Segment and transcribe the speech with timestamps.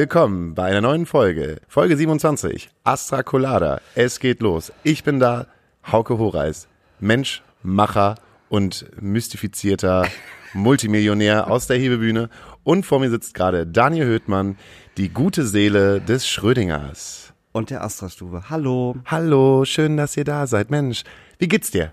[0.00, 1.60] Willkommen bei einer neuen Folge.
[1.66, 2.70] Folge 27.
[2.84, 3.80] Astra Colada.
[3.96, 4.72] Es geht los.
[4.84, 5.48] Ich bin da,
[5.90, 6.68] Hauke Horeis.
[7.00, 8.14] Mensch, Macher
[8.48, 10.06] und mystifizierter
[10.54, 12.30] Multimillionär aus der Hebebühne.
[12.62, 14.56] Und vor mir sitzt gerade Daniel Höhtmann,
[14.98, 17.32] die gute Seele des Schrödingers.
[17.50, 18.44] Und der Astra-Stube.
[18.50, 18.94] Hallo.
[19.04, 20.70] Hallo, schön, dass ihr da seid.
[20.70, 21.02] Mensch,
[21.40, 21.92] wie geht's dir?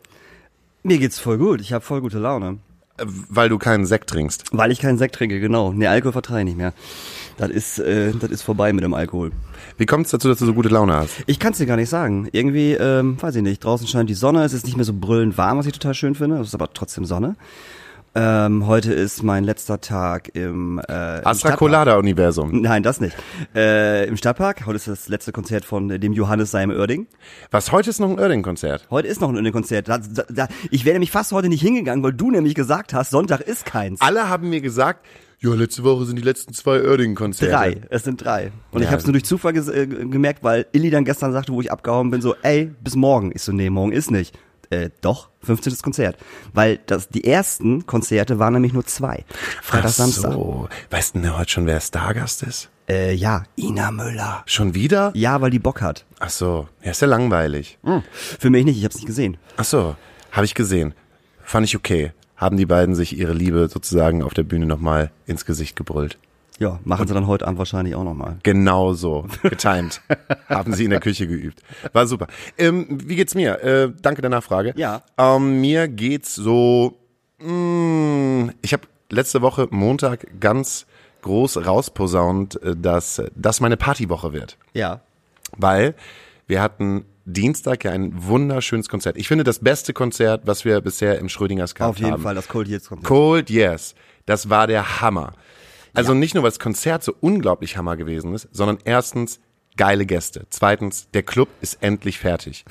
[0.83, 1.59] Mir geht's voll gut.
[1.59, 2.59] Ich habe voll gute Laune.
[2.97, 4.45] Äh, Weil du keinen Sekt trinkst.
[4.51, 5.73] Weil ich keinen Sekt trinke, genau.
[5.73, 6.73] Nee, Alkohol vertrage ich nicht mehr.
[7.37, 9.31] Das ist, äh, das ist vorbei mit dem Alkohol.
[9.77, 11.23] Wie kommt's dazu, dass du so gute Laune hast?
[11.27, 12.29] Ich kann's dir gar nicht sagen.
[12.31, 15.37] Irgendwie, ähm, weiß ich nicht, draußen scheint die Sonne, es ist nicht mehr so brüllend
[15.37, 16.37] warm, was ich total schön finde.
[16.39, 17.35] Es ist aber trotzdem Sonne.
[18.17, 21.57] Ähm, heute ist mein letzter Tag im, äh, im Astra.
[21.57, 22.61] Colada Universum.
[22.61, 23.13] Nein, das nicht.
[23.53, 24.65] Äh, Im Stadtpark.
[24.65, 27.07] Heute ist das letzte Konzert von äh, dem Johannes Seim Oerding.
[27.51, 28.87] Was, heute ist noch ein Oerding-Konzert?
[28.89, 29.89] Heute ist noch ein Oerding-Konzert.
[29.89, 33.09] Da, da, da, ich wäre nämlich fast heute nicht hingegangen, weil du nämlich gesagt hast,
[33.09, 33.99] Sonntag ist keins.
[33.99, 35.05] Alle haben mir gesagt,
[35.45, 37.51] ja, letzte Woche sind die letzten zwei Oerding-Konzerte.
[37.53, 38.51] Drei, es sind drei.
[38.71, 38.91] Und ich Ja.
[38.91, 42.09] habe es nur durch Zufall äh, gemerkt, weil Illy dann gestern sagte, wo ich abgehauen
[42.11, 43.31] bin, so, ey, bis morgen.
[43.33, 44.37] Ich so, nee, morgen ist nicht.
[44.71, 45.77] Äh, doch, 15.
[45.83, 46.17] Konzert.
[46.53, 49.23] Weil das, die ersten Konzerte waren nämlich nur zwei.
[49.61, 50.31] Freitag, Ach Samstag.
[50.33, 50.67] so.
[50.89, 52.69] Weißt du denn heute schon, wer Stargast ist?
[52.89, 54.43] Äh, ja, Ina Müller.
[54.47, 55.11] Schon wieder?
[55.15, 56.05] Ja, weil die Bock hat.
[56.19, 56.67] Ach so.
[56.83, 57.77] Ja, ist ja langweilig.
[58.39, 59.37] Für mich nicht, ich hab's nicht gesehen.
[59.57, 59.95] Ach so.
[60.31, 60.93] Habe ich gesehen.
[61.43, 62.11] Fand ich okay.
[62.37, 66.17] Haben die beiden sich ihre Liebe sozusagen auf der Bühne nochmal ins Gesicht gebrüllt.
[66.59, 68.37] Ja, machen sie dann heute Abend wahrscheinlich auch nochmal.
[68.43, 69.25] Genau so.
[69.43, 70.01] Getimed.
[70.47, 71.61] Haben sie in der Küche geübt.
[71.91, 72.27] War super.
[72.57, 73.61] Ähm, wie geht's mir?
[73.61, 74.73] Äh, danke der Nachfrage.
[74.77, 75.01] Ja.
[75.17, 76.97] Ähm, mir geht's so.
[77.39, 80.85] Mh, ich habe letzte Woche Montag ganz
[81.23, 84.57] groß rausposaunt, äh, dass das meine Partywoche wird.
[84.73, 85.01] Ja.
[85.57, 85.93] Weil
[86.47, 89.17] wir hatten Dienstag ja ein wunderschönes Konzert.
[89.17, 92.23] Ich finde das beste Konzert, was wir bisher im Schrödingers gehabt Auf jeden haben.
[92.23, 93.03] Fall, das Cold jetzt kommt.
[93.03, 93.95] Cold Yes.
[94.25, 95.33] Das war der Hammer.
[95.93, 99.39] Also nicht nur, weil das Konzert so unglaublich Hammer gewesen ist, sondern erstens
[99.77, 100.45] geile Gäste.
[100.49, 102.65] Zweitens, der Club ist endlich fertig.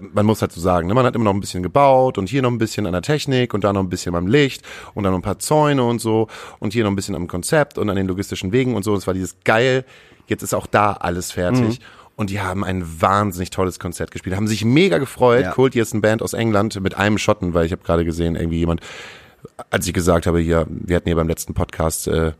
[0.00, 0.94] Man muss halt so sagen, ne?
[0.94, 3.52] man hat immer noch ein bisschen gebaut und hier noch ein bisschen an der Technik
[3.52, 4.62] und da noch ein bisschen beim Licht
[4.94, 6.28] und dann noch ein paar Zäune und so
[6.58, 8.94] und hier noch ein bisschen am Konzept und an den logistischen Wegen und so.
[8.94, 9.84] Es war dieses geil.
[10.26, 11.80] Jetzt ist auch da alles fertig.
[12.16, 15.42] Und die haben ein wahnsinnig tolles Konzert gespielt, haben sich mega gefreut.
[15.42, 15.52] Ja.
[15.52, 18.58] Cold Yes, eine Band aus England mit einem Schotten, weil ich habe gerade gesehen, irgendwie
[18.58, 18.80] jemand,
[19.70, 22.32] als ich gesagt habe, hier, wir hatten hier beim letzten Podcast äh,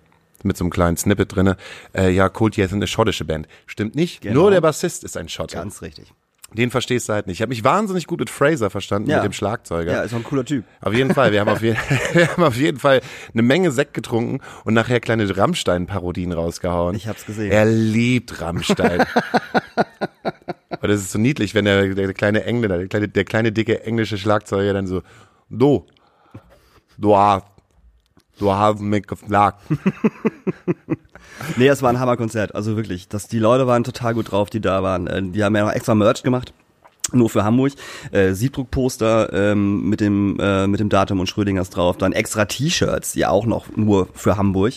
[0.44, 1.56] mit so einem kleinen Snippet drinne,
[1.92, 3.48] äh, ja, Cold Yes sind eine schottische Band.
[3.66, 4.20] Stimmt nicht.
[4.20, 4.42] Genau.
[4.42, 5.56] Nur der Bassist ist ein Schotte.
[5.56, 6.12] Ganz richtig.
[6.56, 7.38] Den verstehst du halt nicht.
[7.38, 9.16] Ich habe mich wahnsinnig gut mit Fraser verstanden, Ja.
[9.16, 9.92] mit dem Schlagzeuger.
[9.92, 10.64] Ja, ist auch ein cooler Typ.
[10.80, 11.32] Auf jeden Fall.
[11.32, 11.74] Wir haben auf, je
[12.12, 13.00] wir haben auf jeden Fall
[13.32, 16.94] eine Menge Sekt getrunken und nachher kleine Rammstein-Parodien rausgehauen.
[16.96, 17.50] Ich hab's gesehen.
[17.50, 19.00] Er liebt Rammstein.
[20.80, 23.84] und das ist so niedlich, wenn der, der kleine Engländer, der kleine, der kleine dicke
[23.84, 25.02] englische Schlagzeuger dann so,
[25.50, 25.86] du,
[26.98, 27.46] du hast,
[28.38, 29.60] du hast mich geflaggt.
[31.56, 33.08] Nee, es war ein Hammerkonzert, also wirklich.
[33.08, 35.06] Das, die Leute waren total gut drauf, die da waren.
[35.06, 36.52] Äh, Die haben ja noch extra Merch gemacht.
[37.12, 37.72] Nur für Hamburg.
[38.12, 41.98] Äh, Siebdruckposter ähm, mit, dem, äh, mit dem Datum und Schrödingers drauf.
[41.98, 44.72] Dann extra T-Shirts, ja auch noch nur für Hamburg.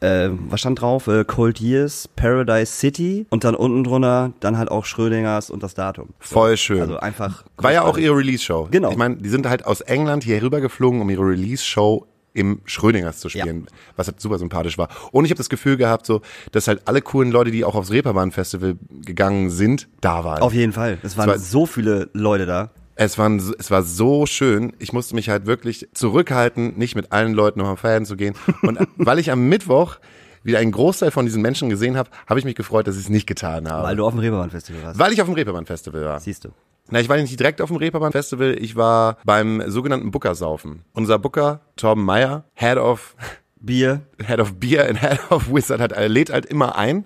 [0.00, 1.08] Äh, was stand drauf?
[1.08, 5.74] Äh, Cold Years, Paradise City und dann unten drunter dann halt auch Schrödingers und das
[5.74, 6.10] Datum.
[6.20, 6.80] Voll schön.
[6.80, 7.42] Also einfach.
[7.56, 8.68] War ja auch ihre Release-Show.
[8.70, 8.92] Genau.
[8.92, 13.28] Ich meine, die sind halt aus England hier rübergeflogen, um ihre Release-Show im Schrödingers zu
[13.28, 14.88] spielen, was halt super sympathisch war.
[15.12, 16.20] Und ich habe das Gefühl gehabt, so,
[16.52, 20.42] dass halt alle coolen Leute, die auch aufs Reeperbahn-Festival gegangen sind, da waren.
[20.42, 20.98] Auf jeden Fall.
[21.02, 22.70] Es waren war- so viele Leute da.
[22.96, 24.72] Es, waren, es war so schön.
[24.78, 28.34] Ich musste mich halt wirklich zurückhalten, nicht mit allen Leuten nochmal feiern zu gehen.
[28.62, 29.96] Und weil ich am Mittwoch
[30.44, 33.08] wieder einen Großteil von diesen Menschen gesehen habe, habe ich mich gefreut, dass ich es
[33.08, 33.84] nicht getan habe.
[33.84, 34.98] Weil du auf dem Reeperbahn-Festival warst.
[34.98, 36.20] Weil ich auf dem Reeperbahn-Festival war.
[36.20, 36.50] Siehst du.
[36.90, 40.84] Na, ich war nicht direkt auf dem Reeperbahn-Festival, ich war beim sogenannten Bookersaufen.
[40.92, 43.16] Unser Booker, Torben Meyer, Head of,
[43.58, 44.02] Bier.
[44.24, 47.04] Head of Beer and Head of Wizard, hat, er lädt halt immer ein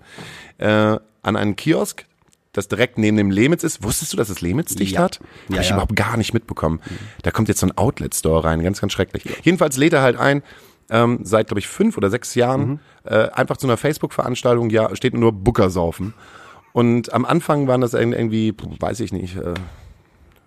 [0.58, 2.06] äh, an einen Kiosk,
[2.52, 3.84] das direkt neben dem Lemitz ist.
[3.84, 5.02] Wusstest du, dass es Lemitz dicht Ja.
[5.02, 5.20] hat?
[5.48, 5.74] Hab Ja, ich ja.
[5.76, 6.80] überhaupt gar nicht mitbekommen.
[7.22, 9.22] Da kommt jetzt so ein Outlet-Store rein, ganz, ganz schrecklich.
[9.44, 10.42] Jedenfalls lädt er halt ein,
[10.90, 15.14] ähm, seit, glaube ich, fünf oder sechs Jahren, äh, einfach zu einer Facebook-Veranstaltung, ja, steht
[15.14, 16.14] nur Bookersaufen.
[16.72, 19.54] Und am Anfang waren das irgendwie, weiß ich nicht, äh,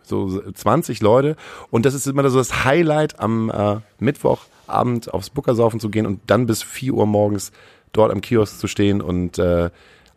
[0.03, 1.35] so 20 Leute.
[1.69, 6.21] Und das ist immer so das Highlight, am äh, Mittwochabend aufs Bookersaufen zu gehen und
[6.27, 7.51] dann bis 4 Uhr morgens
[7.93, 9.69] dort am Kiosk zu stehen und äh,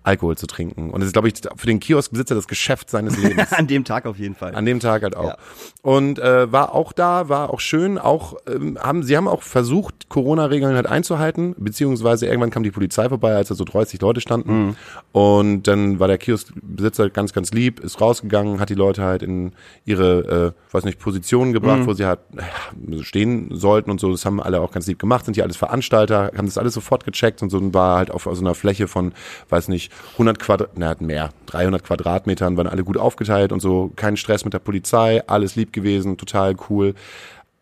[0.04, 0.90] Alkohol zu trinken.
[0.90, 3.52] Und das ist, glaube ich, für den Kioskbesitzer das Geschäft seines Lebens.
[3.52, 4.54] An dem Tag auf jeden Fall.
[4.54, 5.28] An dem Tag halt auch.
[5.28, 5.36] Ja.
[5.82, 7.98] Und äh, war auch da, war auch schön.
[7.98, 13.08] Auch ähm, haben sie haben auch versucht, Corona-Regeln halt einzuhalten, beziehungsweise irgendwann kam die Polizei
[13.08, 14.76] vorbei, als da so 30 Leute standen.
[15.12, 19.52] Und dann war der Kioskbesitzer ganz, ganz lieb, ist rausgegangen, hat die Leute halt in
[19.86, 24.10] ihre, äh, weiß nicht, Positionen gebracht, wo sie halt äh, stehen sollten und so.
[24.10, 27.04] Das haben alle auch ganz lieb gemacht, sind hier alles Veranstalter, haben das alles sofort
[27.06, 29.12] gecheckt und so und war halt auf so einer Fläche von,
[29.48, 34.16] weiß nicht, 100 Quadrat, na, mehr, 300 Quadratmetern, waren alle gut aufgeteilt und so, kein
[34.16, 36.94] Stress mit der Polizei, alles lieb gewesen, total cool.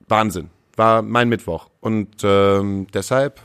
[0.09, 0.51] Wahnsinn.
[0.77, 1.69] War mein Mittwoch.
[1.81, 3.41] Und ähm, deshalb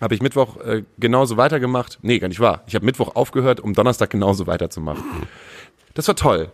[0.00, 1.98] habe ich Mittwoch äh, genauso weitergemacht.
[2.02, 2.62] Nee, gar nicht wahr.
[2.66, 5.02] Ich habe Mittwoch aufgehört, um Donnerstag genauso weiterzumachen.
[5.94, 6.48] Das war toll.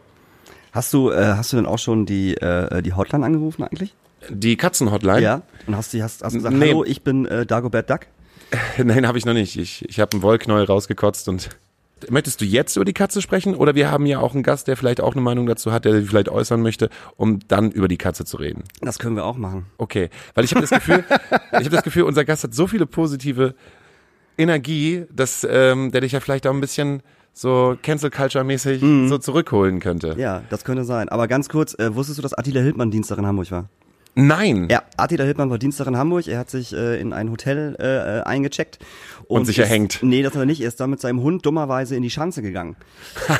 [0.72, 3.94] Hast du, äh, hast du denn auch schon die, äh, die Hotline angerufen eigentlich?
[4.28, 5.22] Die Katzenhotline?
[5.22, 5.42] Ja.
[5.66, 6.68] Und hast du hast, hast du gesagt, Nee.
[6.70, 8.00] hallo, ich bin äh, Dagobert Duck?
[8.78, 9.56] Nein, habe ich noch nicht.
[9.58, 11.50] Ich, ich habe einen Wollknäuel rausgekotzt und
[12.10, 14.76] Möchtest du jetzt über die Katze sprechen oder wir haben ja auch einen Gast, der
[14.76, 17.98] vielleicht auch eine Meinung dazu hat, der sie vielleicht äußern möchte, um dann über die
[17.98, 18.64] Katze zu reden?
[18.80, 19.66] Das können wir auch machen.
[19.78, 22.86] Okay, weil ich habe das Gefühl, ich habe das Gefühl, unser Gast hat so viele
[22.86, 23.54] positive
[24.36, 27.02] Energie, dass ähm, der dich ja vielleicht auch ein bisschen
[27.32, 30.14] so Cancel Culture mäßig so zurückholen könnte.
[30.18, 31.08] Ja, das könnte sein.
[31.08, 33.68] Aber ganz kurz, äh, wusstest du, dass Attila Hildmann Dienstag in Hamburg war?
[34.20, 34.66] Nein.
[34.68, 36.26] Ja, Attila Hildmann war Dienstag in Hamburg.
[36.26, 38.80] Er hat sich äh, in ein Hotel äh, eingecheckt.
[39.28, 40.00] Und sich ist, erhängt.
[40.02, 40.60] Nee, das hat er nicht.
[40.60, 42.74] Er ist dann mit seinem Hund dummerweise in die Schanze gegangen.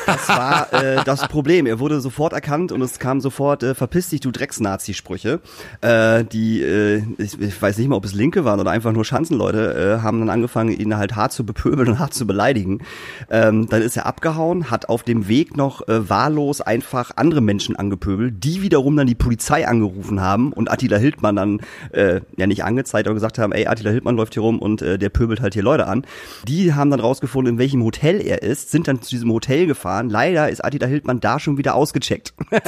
[0.06, 1.66] Das war äh, das Problem.
[1.66, 5.40] Er wurde sofort erkannt und es kam sofort, äh, verpiss dich, du Drecks-Nazi-Sprüche.
[5.80, 9.04] Äh, die, äh, ich, ich weiß nicht mal, ob es Linke waren oder einfach nur
[9.04, 12.82] Schanzenleute, äh, haben dann angefangen, ihn halt hart zu bepöbeln und hart zu beleidigen.
[13.30, 17.74] Ähm, dann ist er abgehauen, hat auf dem Weg noch äh, wahllos einfach andere Menschen
[17.74, 21.60] angepöbelt, die wiederum dann die Polizei angerufen haben und Attila Hildmann dann
[21.92, 24.98] äh, ja nicht angezeigt, aber gesagt haben, ey, Attila Hildmann läuft hier rum und äh,
[24.98, 26.04] der pöbelt halt hier Leute an.
[26.46, 30.08] Die haben dann rausgefunden, in welchem Hotel er ist, sind dann zu diesem Hotel gefahren.
[30.10, 32.34] Leider ist Attila Hildmann da schon wieder ausgecheckt.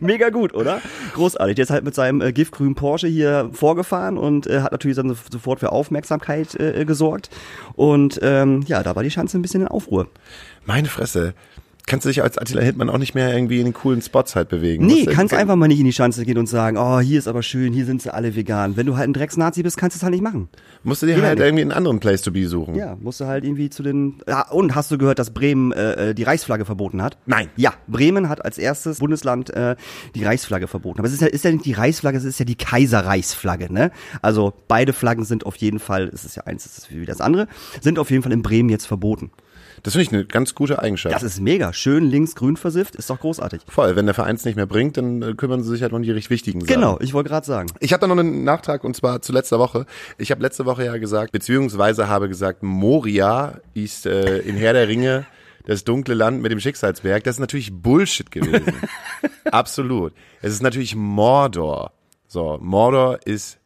[0.00, 0.80] Mega gut, oder?
[1.14, 1.54] Großartig.
[1.56, 5.10] Der ist halt mit seinem äh, giftgrünen Porsche hier vorgefahren und äh, hat natürlich dann
[5.10, 7.28] so- sofort für Aufmerksamkeit äh, gesorgt.
[7.74, 10.08] Und ähm, ja, da war die Chance ein bisschen in Aufruhr.
[10.64, 11.34] Meine Fresse.
[11.88, 14.48] Kannst du dich als Attila Hildmann auch nicht mehr irgendwie in den coolen Spots halt
[14.48, 14.86] bewegen?
[14.86, 17.44] Nee, kannst einfach mal nicht in die Schanze gehen und sagen, oh, hier ist aber
[17.44, 18.76] schön, hier sind sie alle vegan.
[18.76, 20.48] Wenn du halt ein Drecksnazi bist, kannst du es halt nicht machen.
[20.82, 22.74] Musst du dir Geht halt irgendwie einen anderen Place to be suchen.
[22.74, 24.20] Ja, musst du halt irgendwie zu den.
[24.26, 27.18] Ja, und hast du gehört, dass Bremen äh, äh, die Reichsflagge verboten hat?
[27.24, 27.50] Nein.
[27.54, 29.76] Ja, Bremen hat als erstes Bundesland äh,
[30.16, 30.98] die Reichsflagge verboten.
[30.98, 33.92] Aber es ist ja, ist ja nicht die Reichsflagge, es ist ja die Kaiserreichsflagge, ne?
[34.22, 37.20] Also beide Flaggen sind auf jeden Fall, es ist ja eins, es ist wie das
[37.20, 37.46] andere,
[37.80, 39.30] sind auf jeden Fall in Bremen jetzt verboten.
[39.86, 41.14] Das finde ich eine ganz gute Eigenschaft.
[41.14, 41.72] Das ist mega.
[41.72, 43.60] Schön links-grün versifft, ist doch großartig.
[43.68, 46.02] Voll, wenn der Verein es nicht mehr bringt, dann äh, kümmern sie sich halt um
[46.02, 46.74] die richtig wichtigen Sachen.
[46.74, 47.68] Genau, ich wollte gerade sagen.
[47.78, 49.86] Ich habe da noch einen Nachtrag und zwar zu letzter Woche.
[50.18, 54.88] Ich habe letzte Woche ja gesagt, beziehungsweise habe gesagt, Moria ist äh, in Herr der
[54.88, 55.24] Ringe
[55.66, 57.22] das dunkle Land mit dem Schicksalsberg.
[57.22, 58.72] Das ist natürlich Bullshit gewesen.
[59.52, 60.14] Absolut.
[60.42, 61.92] Es ist natürlich Mordor.
[62.26, 63.60] So, Mordor ist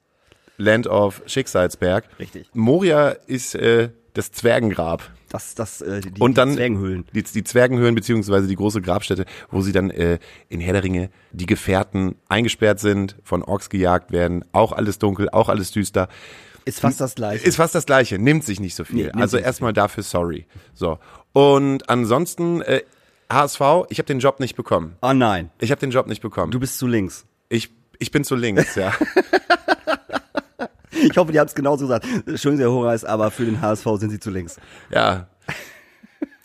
[0.58, 2.04] Land of Schicksalsberg.
[2.18, 2.50] Richtig.
[2.52, 5.10] Moria ist äh, das Zwergengrab.
[5.30, 7.04] Das, das, äh, die, Und dann die Zwergenhöhlen.
[7.14, 10.18] Die, die Zwergenhöhlen beziehungsweise die große Grabstätte, wo sie dann äh,
[10.48, 15.30] in Herr der Ringe die Gefährten eingesperrt sind, von Orks gejagt werden, auch alles dunkel,
[15.30, 16.08] auch alles düster.
[16.64, 17.44] Ist fast das gleiche.
[17.46, 19.04] Ist fast das gleiche, nimmt sich nicht so Nee, viel.
[19.06, 20.46] nimmt also erstmal dafür sorry.
[20.74, 20.98] So.
[21.32, 22.82] Und ansonsten äh,
[23.32, 24.96] HSV, ich habe den Job nicht bekommen.
[25.00, 26.50] oh nein, Ich habe den Job nicht bekommen.
[26.50, 27.24] du bist zu links.
[27.48, 27.70] ich
[28.00, 28.92] ich bin zu links, ja.
[30.90, 32.06] Ich hoffe, die haben es genauso gesagt.
[32.36, 34.56] Schön, sehr Horace, aber für den HSV sind sie zu links.
[34.90, 35.26] Ja.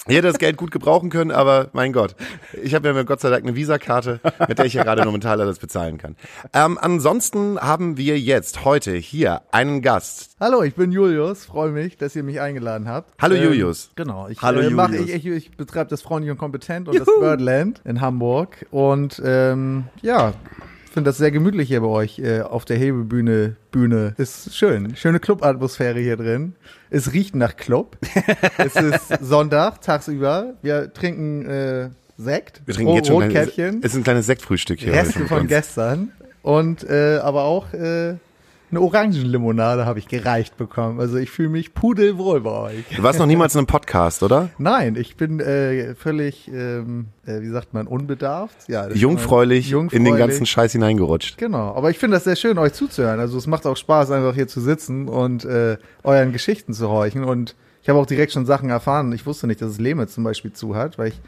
[0.08, 2.16] Ich hätte das Geld gut gebrauchen können, aber mein Gott.
[2.62, 5.42] Ich habe ja mir Gott sei Dank eine Visakarte, mit der ich ja gerade momentan
[5.42, 6.16] alles bezahlen kann.
[6.54, 10.36] Ähm, ansonsten haben wir jetzt heute hier einen Gast.
[10.40, 11.46] Hallo, ich bin Julius.
[11.46, 13.20] Freue mich, dass ihr mich eingeladen habt.
[13.20, 13.90] Hallo, Julius.
[13.96, 14.28] Genau.
[14.28, 15.10] Ich, Hallo, äh, mach, Julius.
[15.10, 18.68] ich, ich, ich betreibe das Freundlich und Kompetent und das Birdland in Hamburg.
[18.70, 20.34] Und ähm, ja,
[20.96, 23.58] finde das sehr gemütlich hier bei euch äh, auf der Hebebühne.
[23.70, 24.16] Bühne.
[24.18, 24.96] Ist schön.
[24.96, 26.56] Schöne Clubatmosphäre hier drin.
[26.90, 27.98] Es riecht nach Club.
[28.58, 30.54] es ist Sonntag, tagsüber.
[30.62, 32.62] Wir trinken äh, Sekt.
[32.66, 33.82] Wir trinken jetzt schon Rotkäppchen.
[33.84, 34.94] es ist ein kleines Sektfrühstück hier.
[34.94, 36.14] Reste von gestern.
[36.44, 38.16] Und äh, aber auch äh,
[38.72, 41.00] eine Orangenlimonade habe ich gereicht bekommen.
[41.00, 42.84] Also ich fühle mich pudelwohl bei euch.
[42.96, 44.50] Du warst noch niemals in einem Podcast, oder?
[44.58, 48.68] Nein, ich bin äh, völlig, ähm, äh, wie sagt man, unbedarft.
[48.68, 51.38] Ja, Jungfräulich, man- in den ganzen Scheiß hineingerutscht.
[51.38, 53.20] Genau, aber ich finde das sehr schön, euch zuzuhören.
[53.20, 57.24] Also es macht auch Spaß, einfach hier zu sitzen und äh, euren Geschichten zu horchen.
[57.24, 59.12] Und ich habe auch direkt schon Sachen erfahren.
[59.14, 61.22] Ich wusste nicht, dass es Lehme zum Beispiel zu hat, weil ich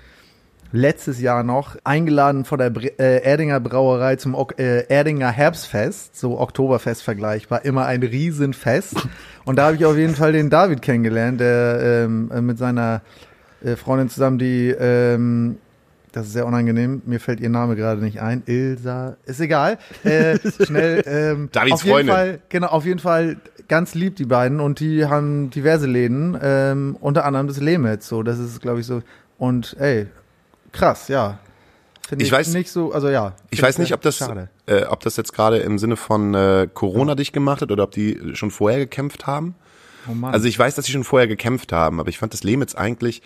[0.72, 6.40] letztes Jahr noch eingeladen von der Bre äh, Erdinger Brauerei zum äh, Erdinger Herbstfest, so
[6.40, 8.96] Oktoberfest vergleichbar, immer ein Riesenfest.
[9.46, 13.02] Und da habe ich auf jeden Fall den David kennengelernt, der ähm, äh, mit seiner
[13.64, 15.58] äh, Freundin zusammen, die ähm,
[16.18, 17.02] das ist sehr unangenehm.
[17.06, 18.42] Mir fällt ihr Name gerade nicht ein.
[18.46, 19.18] Ilsa.
[19.26, 19.78] Ist egal.
[20.04, 21.04] Äh, schnell.
[21.06, 22.16] Ähm, Davids auf jeden Freundin.
[22.16, 24.60] Fall, genau, auf jeden Fall ganz lieb, die beiden.
[24.60, 26.36] Und die haben diverse Läden.
[26.42, 28.08] Ähm, unter anderem das Lehmetz.
[28.08, 29.04] So, das ist, glaube ich, so.
[29.38, 30.08] Und ey,
[30.78, 31.40] krass, ja.
[32.08, 33.34] Finde Ich weiß- nicht so, also ja.
[33.50, 34.22] Ich weiß nicht, ob das,
[34.66, 37.92] äh, ob das jetzt gerade im Sinne von äh, Corona dich gemacht hat oder ob
[37.92, 39.56] die schon vorher gekämpft haben.
[40.10, 40.34] Oh Mann.
[40.34, 43.22] Also ich weiß, dass sie schon vorher gekämpft haben, aber ich fand das Lemitz eigentlich.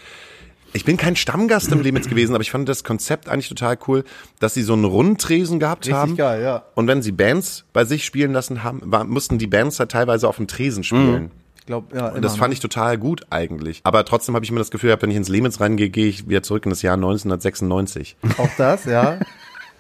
[0.74, 4.04] Ich bin kein Stammgast im Lemitz gewesen, aber ich fand das Konzept eigentlich total cool,
[4.40, 6.16] dass sie so einen Rundtresen gehabt Richtig haben.
[6.16, 6.64] geil, ja.
[6.76, 10.28] Und wenn sie Bands bei sich spielen lassen haben, war, mussten die Bands halt teilweise
[10.30, 11.30] auf dem Tresen spielen.
[11.51, 12.10] ich glaube, ja.
[12.10, 13.82] Und das fand ich total gut eigentlich.
[13.84, 16.28] Aber trotzdem habe ich immer das Gefühl, gehabt, wenn ich ins Lemitz reingehe, gehe ich
[16.30, 18.18] wieder zurück in das Jahr 1996.
[18.38, 19.20] Auch das, ja.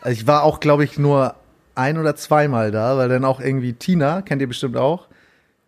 [0.01, 1.35] Also ich war auch, glaube ich, nur
[1.75, 5.07] ein oder zweimal da, weil dann auch irgendwie Tina, kennt ihr bestimmt auch,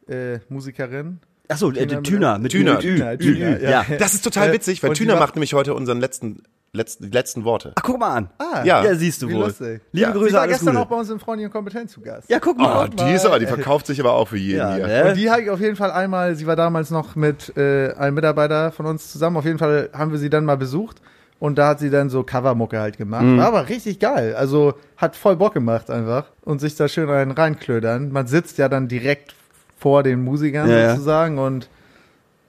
[0.07, 1.19] äh, Musikerin.
[1.47, 2.95] Achso, äh, Tüner Tüner, mit- mit Tüner, mit Ü.
[2.95, 3.85] Tüner, Tüner, ja.
[3.87, 3.97] ja.
[3.97, 6.43] Das ist total Äh, witzig, weil und die Tüner war- macht nämlich heute unseren letzten,
[6.75, 7.71] letzten, die letzten Worte.
[7.75, 8.29] Ach, guck mal an.
[8.39, 8.83] Ah, Ja.
[8.83, 9.45] Ja, siehst du Wie wohl.
[9.45, 9.81] lustig.
[9.91, 10.11] Liebe Ja.
[10.13, 10.85] Sie Grüße, war alles gestern Gute.
[10.85, 12.29] auch bei uns im Freundin und Kompetenz zu Gast.
[12.29, 12.89] Ja, guck Oh, mal.
[12.89, 14.87] die ist aber, die verkauft sich aber auch für jeden Ja, hier.
[14.87, 15.05] ne?
[15.09, 18.15] Und die habe ich auf jeden Fall einmal, sie war damals noch mit äh, einem
[18.15, 20.99] Mitarbeiter von uns zusammen, auf jeden Fall haben wir sie dann mal besucht
[21.39, 23.23] und da hat sie dann so Covermucke halt gemacht.
[23.23, 23.37] Mhm.
[23.37, 27.31] War aber richtig geil, also hat voll Bock gemacht einfach und sich da schön einen
[27.31, 28.11] reinklödern.
[28.11, 29.35] Man sitzt ja dann direkt
[29.77, 30.89] vor den Musikern Ja, ja.
[30.91, 31.69] sozusagen und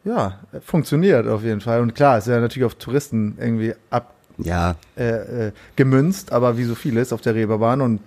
[0.04, 1.80] ja, funktioniert auf jeden Fall.
[1.80, 6.64] Und klar, ist ja natürlich auf Touristen irgendwie ab, Ja, äh, äh, gemünzt, aber wie
[6.64, 8.00] so vieles auf der Reeperbahn und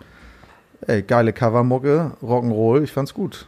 [0.86, 3.48] ey, geile Covermucke, Rock'n'Roll, ich fand's gut.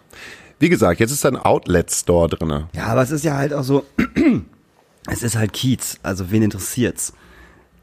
[0.59, 2.67] Wie gesagt, jetzt ist da ein Outlet-Store drinne.
[2.73, 3.85] Ja, aber es ist ja halt auch so,
[5.09, 7.13] es ist halt Kiez, also wen interessiert's?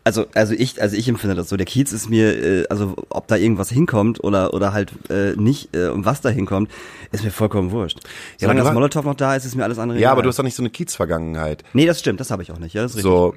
[0.04, 1.56] Also, also ich, also ich empfinde das so.
[1.56, 5.74] Der Kiez ist mir, äh, also ob da irgendwas hinkommt oder oder halt äh, nicht
[5.74, 6.70] äh, und was da hinkommt,
[7.10, 7.98] ist mir vollkommen wurscht.
[8.38, 10.12] Solange du das Molotow noch da ist, ist mir alles andere Ja, egal.
[10.12, 11.64] aber du hast doch nicht so eine Kiez-Vergangenheit.
[11.72, 12.72] Nee, das stimmt, das habe ich auch nicht.
[12.74, 13.10] Ja, das ist richtig.
[13.10, 13.34] So,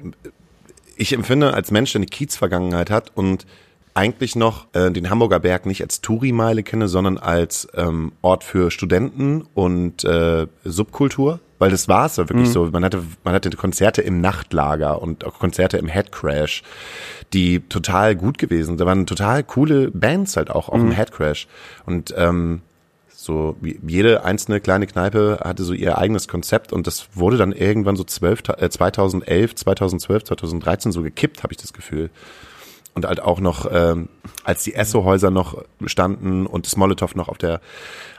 [1.00, 3.46] ich empfinde als Mensch, der eine Kiez-Vergangenheit hat und
[3.94, 8.70] eigentlich noch äh, den Hamburger Berg nicht als Touri-Meile kenne, sondern als ähm, Ort für
[8.70, 11.40] Studenten und äh, Subkultur.
[11.58, 12.66] Weil das war es ja wirklich so.
[12.70, 16.62] Man hatte, man hatte Konzerte im Nachtlager und auch Konzerte im Headcrash,
[17.34, 18.78] die total gut gewesen.
[18.78, 21.48] Da waren total coole Bands halt auch auf dem Headcrash.
[21.84, 22.62] Und ähm,
[23.22, 27.52] so wie- jede einzelne kleine Kneipe hatte so ihr eigenes Konzept und das wurde dann
[27.52, 32.10] irgendwann so 12, ta- äh, 2011, 2012, 2013 so gekippt, habe ich das Gefühl.
[32.92, 34.08] Und halt auch noch, ähm,
[34.42, 37.60] als die Esso-Häuser noch standen und das Molotow noch auf der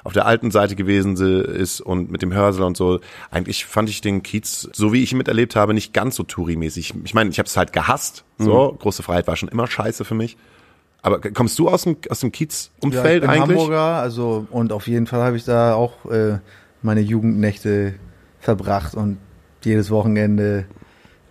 [0.04, 3.00] auf der alten Seite gewesen se- ist und mit dem Hörsel und so.
[3.32, 6.94] Eigentlich fand ich den Kiez, so wie ich ihn miterlebt habe, nicht ganz so Touri-mäßig.
[7.04, 8.24] Ich meine, ich habe es halt gehasst.
[8.38, 10.38] So, große Freiheit war schon immer scheiße für mich.
[11.02, 13.58] Aber kommst du aus dem, aus dem Ja, ich Kiez-Umfeld bin eigentlich?
[13.58, 16.38] Hamburger, also und auf jeden Fall habe ich da auch äh,
[16.82, 17.96] meine Jugendnächte
[18.40, 19.18] verbracht und
[19.64, 20.66] jedes Wochenende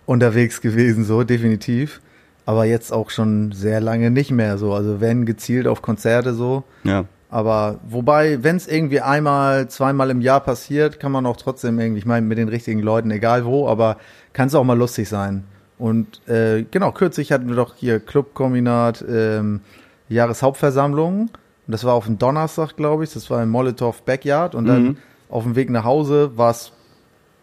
[0.05, 2.01] unterwegs gewesen, so definitiv.
[2.45, 4.73] Aber jetzt auch schon sehr lange nicht mehr so.
[4.73, 6.63] Also wenn gezielt auf Konzerte so.
[6.83, 7.05] Ja.
[7.29, 11.99] Aber wobei, wenn es irgendwie einmal, zweimal im Jahr passiert, kann man auch trotzdem irgendwie,
[11.99, 13.97] ich meine, mit den richtigen Leuten, egal wo, aber
[14.33, 15.45] kann es auch mal lustig sein.
[15.81, 19.61] Und äh, genau, kürzlich hatten wir doch hier Clubkombinat ähm,
[20.09, 21.21] Jahreshauptversammlung.
[21.21, 23.13] Und das war auf dem Donnerstag, glaube ich.
[23.13, 24.53] Das war im Molotow Backyard.
[24.53, 24.97] Und dann
[25.29, 26.71] auf dem Weg nach Hause war es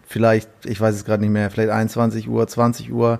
[0.06, 3.18] vielleicht, ich weiß es gerade nicht mehr, vielleicht 21 Uhr, 20 Uhr.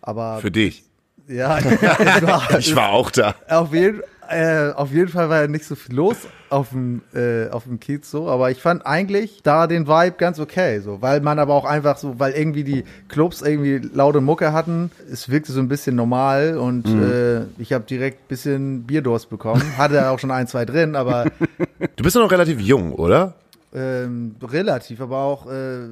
[0.00, 0.84] Aber Für dich.
[1.28, 1.58] ja,
[2.22, 3.34] war, Ich war auch da.
[3.48, 6.16] auf jeden, äh, auf jeden Fall war ja nicht so viel los
[6.50, 10.38] auf dem, äh, auf dem Kiez so, aber ich fand eigentlich da den Vibe ganz
[10.38, 14.52] okay, so, weil man aber auch einfach so, weil irgendwie die Clubs irgendwie laute Mucke
[14.52, 19.30] hatten, es wirkte so ein bisschen normal und äh, ich habe direkt ein bisschen Bierdurst
[19.30, 21.26] bekommen, hatte auch schon ein, zwei drin, aber
[21.96, 23.34] Du bist ja noch relativ jung, oder?
[23.74, 25.88] ähm, relativ, aber auch äh,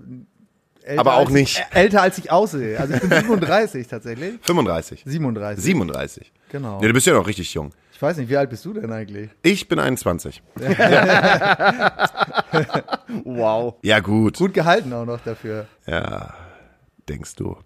[0.85, 1.59] älter Aber auch als nicht.
[1.59, 5.03] Ich, älter als ich aussehe, also ich bin 37 tatsächlich, 35.
[5.05, 6.33] 37, 37.
[6.51, 6.81] genau.
[6.81, 7.73] Ja, du bist ja noch richtig jung.
[8.03, 9.31] Ich weiß nicht, wie alt bist du denn eigentlich?
[9.45, 10.43] Ich bin 21.
[13.25, 13.77] Wow.
[13.83, 14.39] Ja, gut.
[14.39, 15.67] Gut gehalten auch noch dafür.
[15.87, 16.35] Ja,
[17.09, 17.57] denkst du.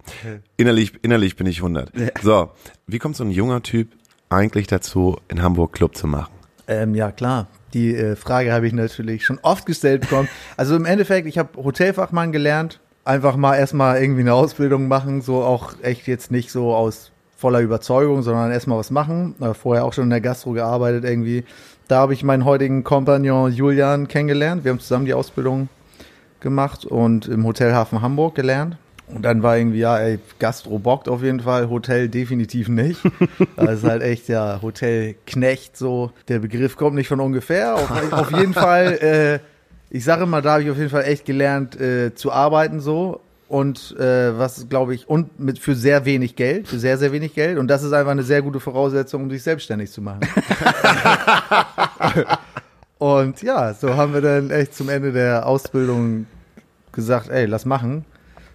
[0.58, 1.90] Innerlich, innerlich bin ich 100.
[2.22, 2.50] So,
[2.86, 3.88] wie kommt so ein junger Typ
[4.28, 6.34] eigentlich dazu, in Hamburg Club zu machen?
[6.68, 7.46] Ähm, ja, klar.
[7.72, 10.28] Die äh, Frage habe ich natürlich schon oft gestellt bekommen.
[10.58, 12.80] Also im Endeffekt, ich habe Hotelfachmann gelernt.
[13.06, 17.60] Einfach mal erstmal irgendwie eine Ausbildung machen, so auch echt jetzt nicht so aus voller
[17.60, 19.34] Überzeugung, sondern erstmal was machen.
[19.40, 21.44] Äh, vorher auch schon in der Gastro gearbeitet irgendwie.
[21.86, 24.64] Da habe ich meinen heutigen Kompagnon Julian kennengelernt.
[24.64, 25.68] Wir haben zusammen die Ausbildung
[26.40, 28.76] gemacht und im Hotelhafen Hamburg gelernt.
[29.08, 33.00] Und dann war irgendwie, ja, ey, Gastro bockt auf jeden Fall, Hotel definitiv nicht.
[33.54, 36.10] Das ist halt echt, ja, Hotelknecht so.
[36.26, 37.76] Der Begriff kommt nicht von ungefähr.
[37.76, 39.38] Auf, auf jeden Fall, äh,
[39.94, 43.20] ich sage mal, da habe ich auf jeden Fall echt gelernt äh, zu arbeiten so.
[43.48, 47.32] Und äh, was glaube ich, und mit für sehr wenig Geld, für sehr, sehr wenig
[47.34, 47.58] Geld.
[47.58, 50.20] Und das ist einfach eine sehr gute Voraussetzung, um sich selbstständig zu machen.
[52.98, 56.26] und ja, so haben wir dann echt zum Ende der Ausbildung
[56.92, 58.04] gesagt, ey, lass machen.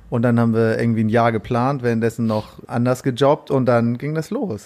[0.09, 4.13] Und dann haben wir irgendwie ein Jahr geplant, währenddessen noch anders gejobbt und dann ging
[4.13, 4.65] das los.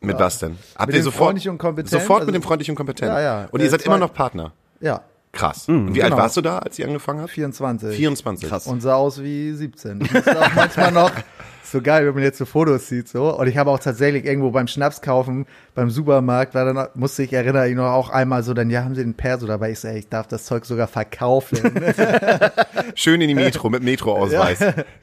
[0.00, 0.56] Mit was denn?
[0.76, 1.90] Habt Mit ihr dem sofort, freundlich und kompetent?
[1.90, 3.10] sofort Also- mit dem freundlich und kompetent?
[3.10, 3.48] Ja, ja.
[3.50, 4.52] Und ihr Äh, seid zwei- immer noch Partner?
[4.80, 5.00] Ja,
[5.36, 5.68] Krass.
[5.68, 6.22] und wie alt genau.
[6.22, 7.30] warst du da, als ihr angefangen habt?
[7.30, 7.96] 24.
[7.96, 8.48] 24.
[8.48, 8.66] Krass.
[8.66, 10.00] Und sah aus wie 17.
[10.02, 11.12] Ich auch manchmal noch,
[11.66, 13.36] so geil, wenn man jetzt so Fotos sieht, so.
[13.36, 17.32] Und ich habe auch tatsächlich irgendwo beim Schnaps kaufen, beim Supermarkt, war dann, musste ich
[17.32, 19.72] erinnern, ich noch auch einmal so, dann, ja, haben sie den Perso dabei?
[19.72, 21.58] Ich so, ey, ich darf das Zeug sogar verkaufen.
[22.94, 24.60] Schön in die Metro mit Metroausweis.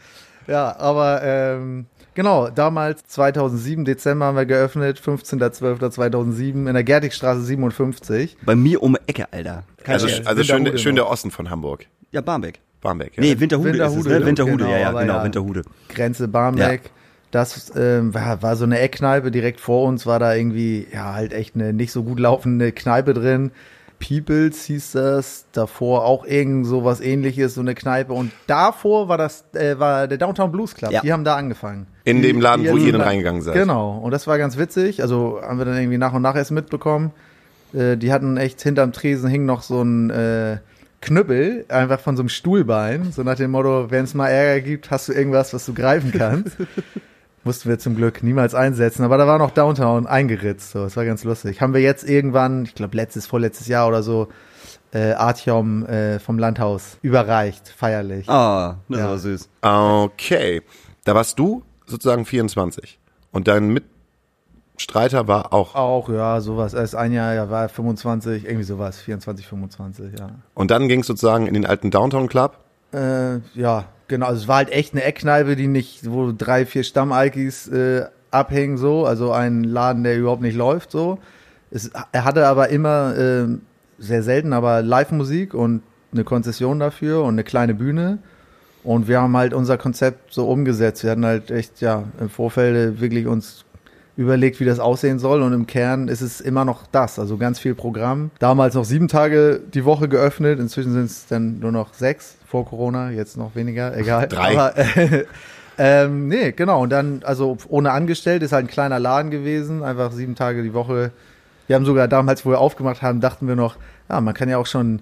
[0.48, 8.38] ja, aber, ähm, genau, damals, 2007, Dezember haben wir geöffnet, 15.12.2007 in der Gertigstraße 57.
[8.46, 9.64] Bei mir um die Ecke, Alter.
[9.86, 11.86] Also, Ja, also schön, Winterhude schön der Osten von Hamburg.
[12.12, 12.60] Ja, Barmbek.
[12.82, 13.16] Barmbek.
[13.16, 13.24] Ja.
[13.24, 14.26] Nee, Winterhude, ist es, Winterhude, ne?
[14.26, 15.24] Winterhude, genau, ja, ja, aber genau, ja.
[15.24, 15.62] Winterhude.
[15.90, 16.92] Grenze Barmbek.
[17.32, 19.32] Das ähm, war, war so eine Eckkneipe.
[19.32, 23.16] Direkt vor uns war da irgendwie, ja, halt echt eine nicht so gut laufende Kneipe
[23.16, 23.52] drin.
[24.00, 25.46] Peoples hieß das.
[25.52, 28.14] Davor auch irgend so was ähnliches, so eine Kneipe.
[28.14, 30.92] Und davor war das, äh, war der Downtown Blues Club.
[30.92, 31.02] Ja.
[31.02, 31.88] Die haben da angefangen.
[32.06, 33.54] In Die- dem Laden, wo ihr dann da- reingegangen seid.
[33.56, 33.98] Genau.
[33.98, 35.02] Und das war ganz witzig.
[35.02, 37.12] Also haben wir dann irgendwie nach und nach erst mitbekommen.
[37.74, 40.58] Äh, die hatten echt hinterm Tresen hing noch so ein äh,
[41.02, 43.12] Knüppel, einfach von so einem Stuhlbein.
[43.12, 46.12] So nach dem Motto, wenn es mal Ärger gibt, hast du irgendwas, was du greifen
[46.12, 46.58] kannst.
[47.46, 50.72] Mussten wir zum Glück niemals einsetzen, aber da war noch Downtown eingeritzt.
[50.72, 51.60] So, das war ganz lustig.
[51.60, 54.30] Haben wir jetzt irgendwann, ich glaube letztes, vorletztes Jahr oder so,
[54.94, 58.30] äh, Artyom äh, vom Landhaus überreicht, feierlich.
[58.30, 59.08] Ah, das Ja.
[59.10, 59.50] war süß.
[59.62, 60.62] Okay.
[61.04, 63.00] Da warst du sozusagen 24.
[63.32, 63.80] Und dein
[64.76, 65.76] Mitstreiter war auch.
[65.76, 66.74] Auch, ja, sowas.
[66.74, 70.30] Erst ein Jahr, ja, war 25, irgendwie sowas, 24, 25, ja.
[70.54, 72.58] Und dann ging es sozusagen in den alten Downtown Club.
[72.94, 74.28] Äh, ja, genau.
[74.28, 78.78] Also es war halt echt eine Eckkneipe, die nicht, wo drei, vier Stammalkis äh, abhängen,
[78.78, 79.06] so.
[79.06, 81.20] Also ein Laden, der überhaupt nicht läuft, so.
[81.72, 83.48] Es, er hatte aber immer, äh,
[83.98, 85.82] sehr selten, aber Live-Musik und
[86.12, 88.20] eine Konzession dafür und eine kleine Bühne.
[88.84, 91.04] Und wir haben halt unser Konzept so umgesetzt.
[91.04, 93.64] Wir hatten halt echt, ja, im Vorfeld wirklich uns
[94.18, 95.42] überlegt, wie das aussehen soll.
[95.42, 97.18] Und im Kern ist es immer noch das.
[97.18, 98.32] Also ganz viel Programm.
[98.40, 100.60] Damals noch sieben Tage die Woche geöffnet.
[100.60, 103.12] Inzwischen sind es dann nur noch sechs vor Corona.
[103.12, 103.96] Jetzt noch weniger.
[103.96, 104.28] Egal.
[104.28, 104.52] Drei.
[104.52, 105.26] Aber, äh,
[105.78, 106.84] ähm, nee, genau.
[106.84, 109.84] Und dann, also ohne Angestellte, ist halt ein kleiner Laden gewesen.
[109.84, 111.12] Einfach sieben Tage die Woche.
[111.68, 113.78] Wir haben sogar damals, wo wir aufgemacht haben, dachten wir noch,
[114.10, 115.02] ja, man kann ja auch schon ein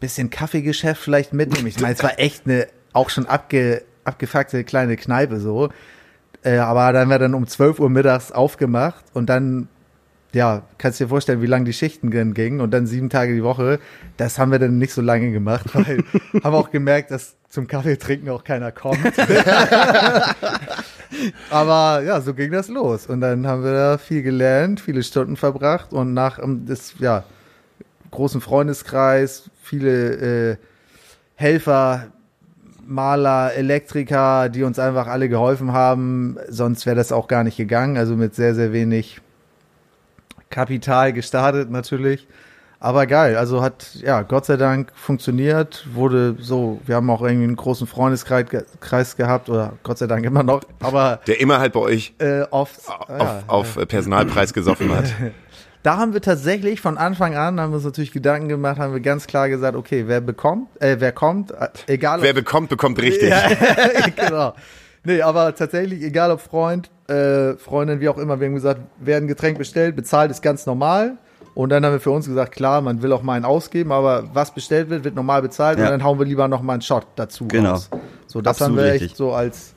[0.00, 1.66] bisschen Kaffeegeschäft vielleicht mitnehmen.
[1.66, 2.66] Ich meine, es war echt eine
[2.98, 5.70] auch schon abge, abgefuckte kleine Kneipe so.
[6.42, 9.68] Äh, aber dann haben wir dann um 12 Uhr mittags aufgemacht und dann,
[10.32, 13.34] ja, kannst du dir vorstellen, wie lange die Schichten dann gingen und dann sieben Tage
[13.34, 13.80] die Woche.
[14.16, 16.04] Das haben wir dann nicht so lange gemacht, weil
[16.44, 19.00] haben auch gemerkt, dass zum Kaffee trinken auch keiner kommt.
[21.50, 23.06] aber ja, so ging das los.
[23.06, 27.24] Und dann haben wir da viel gelernt, viele Stunden verbracht und nach ähm, das, ja,
[28.10, 30.56] großen Freundeskreis, viele äh,
[31.34, 32.08] Helfer,
[32.88, 36.38] Maler, Elektriker, die uns einfach alle geholfen haben.
[36.48, 37.98] Sonst wäre das auch gar nicht gegangen.
[37.98, 39.20] Also mit sehr, sehr wenig
[40.48, 42.26] Kapital gestartet natürlich.
[42.80, 47.44] Aber geil, also hat, ja, Gott sei Dank funktioniert, wurde so, wir haben auch irgendwie
[47.44, 51.58] einen großen Freundeskreis ge Kreis gehabt, oder Gott sei Dank immer noch, aber Der immer
[51.58, 55.06] halt bei euch äh, oft, auf, ja, auf äh, Personalpreis gesoffen hat.
[55.88, 59.00] da haben wir tatsächlich von Anfang an, haben wir uns natürlich Gedanken gemacht, haben wir
[59.00, 63.00] ganz klar gesagt, okay, wer bekommt, äh, wer kommt, äh, egal ob Wer bekommt, bekommt
[63.00, 63.30] richtig.
[63.30, 63.48] Ja,
[64.28, 64.52] genau.
[65.04, 69.28] Nee, aber tatsächlich, egal ob Freund, äh, Freundin, wie auch immer, wir haben gesagt, werden
[69.28, 71.16] Getränk bestellt, bezahlt ist ganz normal.
[71.54, 74.24] Und dann haben wir für uns gesagt, klar, man will auch mal einen ausgeben, aber
[74.34, 75.86] was bestellt wird, wird normal bezahlt Ja.
[75.86, 77.70] und dann hauen wir lieber noch mal einen Shot dazu Genau.
[77.70, 77.88] raus.
[78.26, 79.16] So, das Absolut haben wir echt richtig.
[79.16, 79.72] so als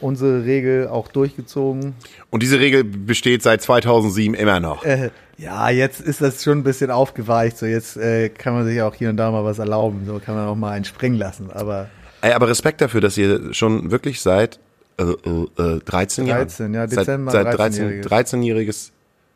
[0.00, 1.94] unsere Regel auch durchgezogen.
[2.28, 4.84] Und diese Regel besteht seit 2007 immer noch.
[4.84, 7.58] Äh, ja, jetzt ist das schon ein bisschen aufgeweicht.
[7.58, 10.04] So, jetzt äh, kann man sich auch hier und da mal was erlauben.
[10.06, 11.50] So kann man auch mal einen springen lassen.
[11.50, 11.88] Aber
[12.20, 14.58] Ey, aber Respekt dafür, dass ihr schon wirklich seit
[14.98, 16.38] äh, äh, äh, 13 Jahren.
[16.42, 18.08] 13, ja, seit, Dezember, seit 13, 13-jähriges.
[18.08, 18.90] 13-jähriges.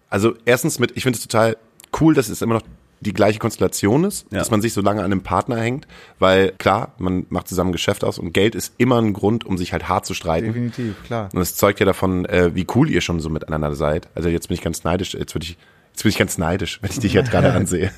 [0.08, 1.56] Also erstens mit, ich finde es total
[2.00, 2.62] cool, dass es immer noch
[3.00, 4.38] die gleiche Konstellation ist, Ja.
[4.38, 5.86] dass man sich so lange an einem Partner hängt,
[6.18, 9.72] weil klar, man macht zusammen Geschäft aus und Geld ist immer ein Grund, um sich
[9.72, 10.46] halt hart zu streiten.
[10.46, 11.28] definitiv, klar.
[11.32, 14.08] Und es zeugt ja davon, äh, wie cool ihr schon so miteinander seid.
[14.14, 15.58] Also jetzt bin ich ganz neidisch, jetzt würde ich,
[15.98, 17.90] jetzt bin ich ganz neidisch, wenn ich dich jetzt gerade ansehe.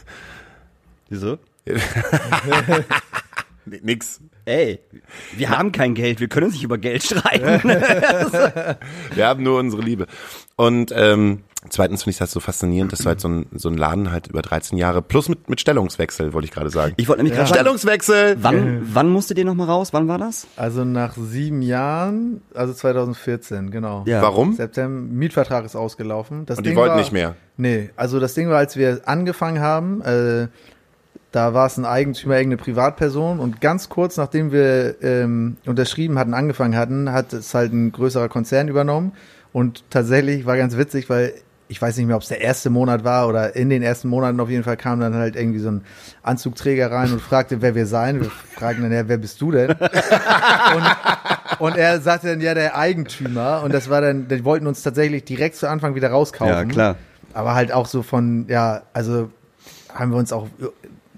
[1.11, 1.39] Wieso?
[3.67, 4.21] Nix.
[4.47, 4.81] Ey,
[5.37, 7.69] wir haben kein Geld, wir können uns nicht über Geld streiten.
[9.15, 10.07] Wir haben nur unsere Liebe.
[10.57, 13.77] Und ähm, zweitens finde ich das so faszinierend, dass du halt so ein, so ein
[13.77, 16.94] Laden halt über 13 Jahre, plus mit, mit Stellungswechsel, wollte ich gerade sagen.
[16.96, 18.37] Ich wollte nämlich gerade sagen, Stellungswechsel!
[18.40, 19.92] wann, wann musstet ihr nochmal raus?
[19.92, 20.46] Wann war das?
[20.57, 24.05] Also nach sieben Jahren, also 2014, genau.
[24.07, 24.23] Ja.
[24.23, 24.55] Warum?
[24.55, 26.46] September, Mietvertrag ist ausgelaufen.
[26.46, 27.37] Das Und die Ding wollten war, nicht mehr.
[27.57, 30.49] Nee, also das Ding war, als wir angefangen haben, äh,
[31.33, 36.35] da war es ein Eigentümer, irgendeine Privatperson und ganz kurz nachdem wir ähm, unterschrieben hatten,
[36.35, 39.12] angefangen hatten, hat es halt ein größerer Konzern übernommen
[39.53, 41.35] und tatsächlich war ganz witzig, weil
[41.71, 44.41] ich weiß nicht mehr, ob es der erste Monat war oder in den ersten Monaten
[44.41, 45.85] auf jeden Fall kam dann halt irgendwie so ein
[46.25, 48.21] Anzugträger rein und fragte, wer wir seien.
[48.21, 49.71] Wir fragen dann, ja, wer bist du denn?
[49.71, 53.63] und, und er sagte dann, ja, der Eigentümer.
[53.63, 56.53] Und das war dann, die wollten uns tatsächlich direkt zu Anfang wieder rauskaufen.
[56.53, 56.97] Ja, klar.
[57.35, 59.31] Aber halt auch so von, ja, also
[59.95, 60.49] haben wir uns auch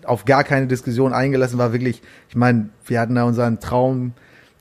[0.04, 4.12] auf gar keine Diskussion eingelassen, war wirklich, ich meine, wir hatten da unseren Traum,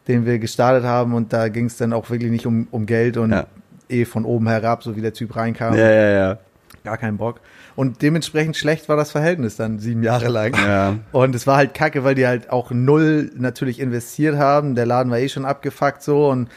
[0.08, 3.18] den wir gestartet haben und da ging es dann auch wirklich nicht um, um Geld
[3.18, 3.48] und Ja.
[3.92, 6.38] Eh von oben herab, so wie der Typ reinkam, Ja, ja, ja.
[6.84, 7.40] gar keinen Bock.
[7.76, 10.54] Und dementsprechend schlecht war das Verhältnis dann sieben Jahre lang.
[10.56, 10.96] Ja.
[11.12, 14.76] Und es war halt kacke, weil die halt auch null natürlich investiert haben.
[14.76, 16.50] Der Laden war eh schon abgefuckt so und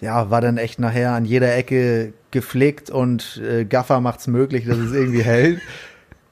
[0.00, 4.78] ja, war dann echt nachher an jeder Ecke gepflegt und äh, Gaffer macht's möglich, dass
[4.78, 5.60] es irgendwie hält.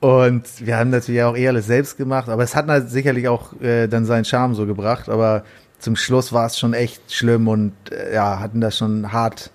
[0.01, 3.59] Und wir haben natürlich auch eh alles selbst gemacht, aber es hat halt sicherlich auch
[3.61, 5.09] äh, dann seinen Charme so gebracht.
[5.09, 5.43] Aber
[5.79, 9.51] zum Schluss war es schon echt schlimm und äh, ja, hatten da schon hart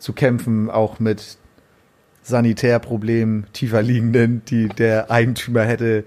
[0.00, 1.38] zu kämpfen, auch mit
[2.22, 6.04] Sanitärproblemen tiefer liegenden, die der Eigentümer hätte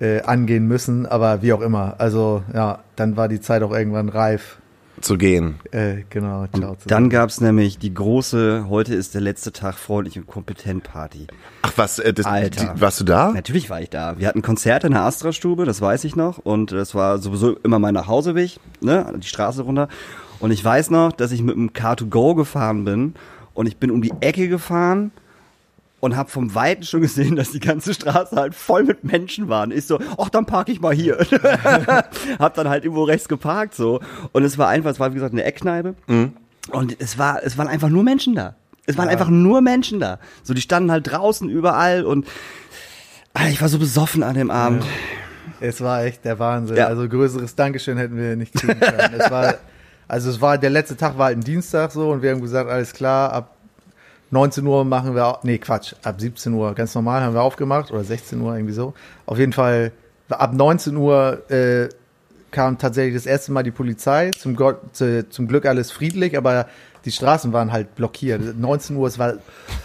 [0.00, 1.94] äh, angehen müssen, aber wie auch immer.
[1.98, 4.58] Also ja, dann war die Zeit auch irgendwann reif.
[5.00, 5.56] Zu gehen.
[5.72, 6.70] Äh, genau, ciao.
[6.70, 11.26] Und dann gab's nämlich die große, heute ist der letzte Tag freundlich und kompetent Party.
[11.62, 12.72] Ach was, äh, das, Alter.
[12.74, 13.30] Die, warst du da?
[13.32, 14.18] Natürlich war ich da.
[14.18, 16.38] Wir hatten Konzerte in der Astra-Stube, das weiß ich noch.
[16.38, 19.88] Und das war sowieso immer mein Nachhauseweg, ne, die Straße runter.
[20.40, 23.14] Und ich weiß noch, dass ich mit dem Car2Go gefahren bin
[23.54, 25.12] und ich bin um die Ecke gefahren
[26.00, 29.70] und habe vom Weiten schon gesehen, dass die ganze Straße halt voll mit Menschen waren.
[29.70, 31.18] Ich so, ach, dann park ich mal hier.
[32.38, 34.00] hab dann halt irgendwo rechts geparkt so.
[34.32, 35.94] Und es war einfach, es war wie gesagt eine Eckkneipe.
[36.70, 38.54] Und es war, es waren einfach nur Menschen da.
[38.86, 40.20] Es waren einfach nur Menschen da.
[40.44, 42.26] So, die standen halt draußen überall und
[43.34, 44.84] Alter, ich war so besoffen an dem Abend.
[45.60, 46.76] Es war echt der Wahnsinn.
[46.76, 46.86] Ja.
[46.86, 49.14] Also größeres Dankeschön hätten wir nicht kriegen können.
[49.18, 49.54] es war,
[50.08, 52.70] also es war, der letzte Tag war halt ein Dienstag so und wir haben gesagt,
[52.70, 53.56] alles klar, ab
[54.30, 58.04] 19 Uhr machen wir, nee Quatsch, ab 17 Uhr ganz normal haben wir aufgemacht oder
[58.04, 58.94] 16 Uhr irgendwie so.
[59.24, 59.92] Auf jeden Fall,
[60.28, 61.88] ab 19 Uhr äh,
[62.50, 64.30] kam tatsächlich das erste Mal die Polizei.
[64.30, 66.66] Zum, Gott, zu, zum Glück alles friedlich, aber
[67.06, 68.58] die Straßen waren halt blockiert.
[68.58, 69.34] 19 Uhr, es war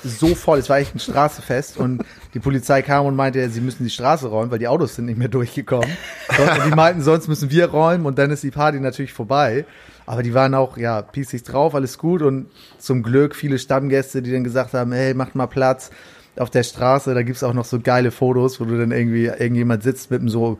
[0.03, 2.03] so voll, es war echt ein Straßefest und
[2.33, 5.19] die Polizei kam und meinte, sie müssen die Straße räumen, weil die Autos sind nicht
[5.19, 5.89] mehr durchgekommen.
[6.29, 9.65] Und die meinten, sonst müssen wir räumen und dann ist die Party natürlich vorbei.
[10.07, 12.47] Aber die waren auch, ja, pießig drauf, alles gut und
[12.79, 15.91] zum Glück viele Stammgäste, die dann gesagt haben, hey, macht mal Platz
[16.37, 19.83] auf der Straße, da gibt's auch noch so geile Fotos, wo du dann irgendwie, irgendjemand
[19.83, 20.57] sitzt mit einem so,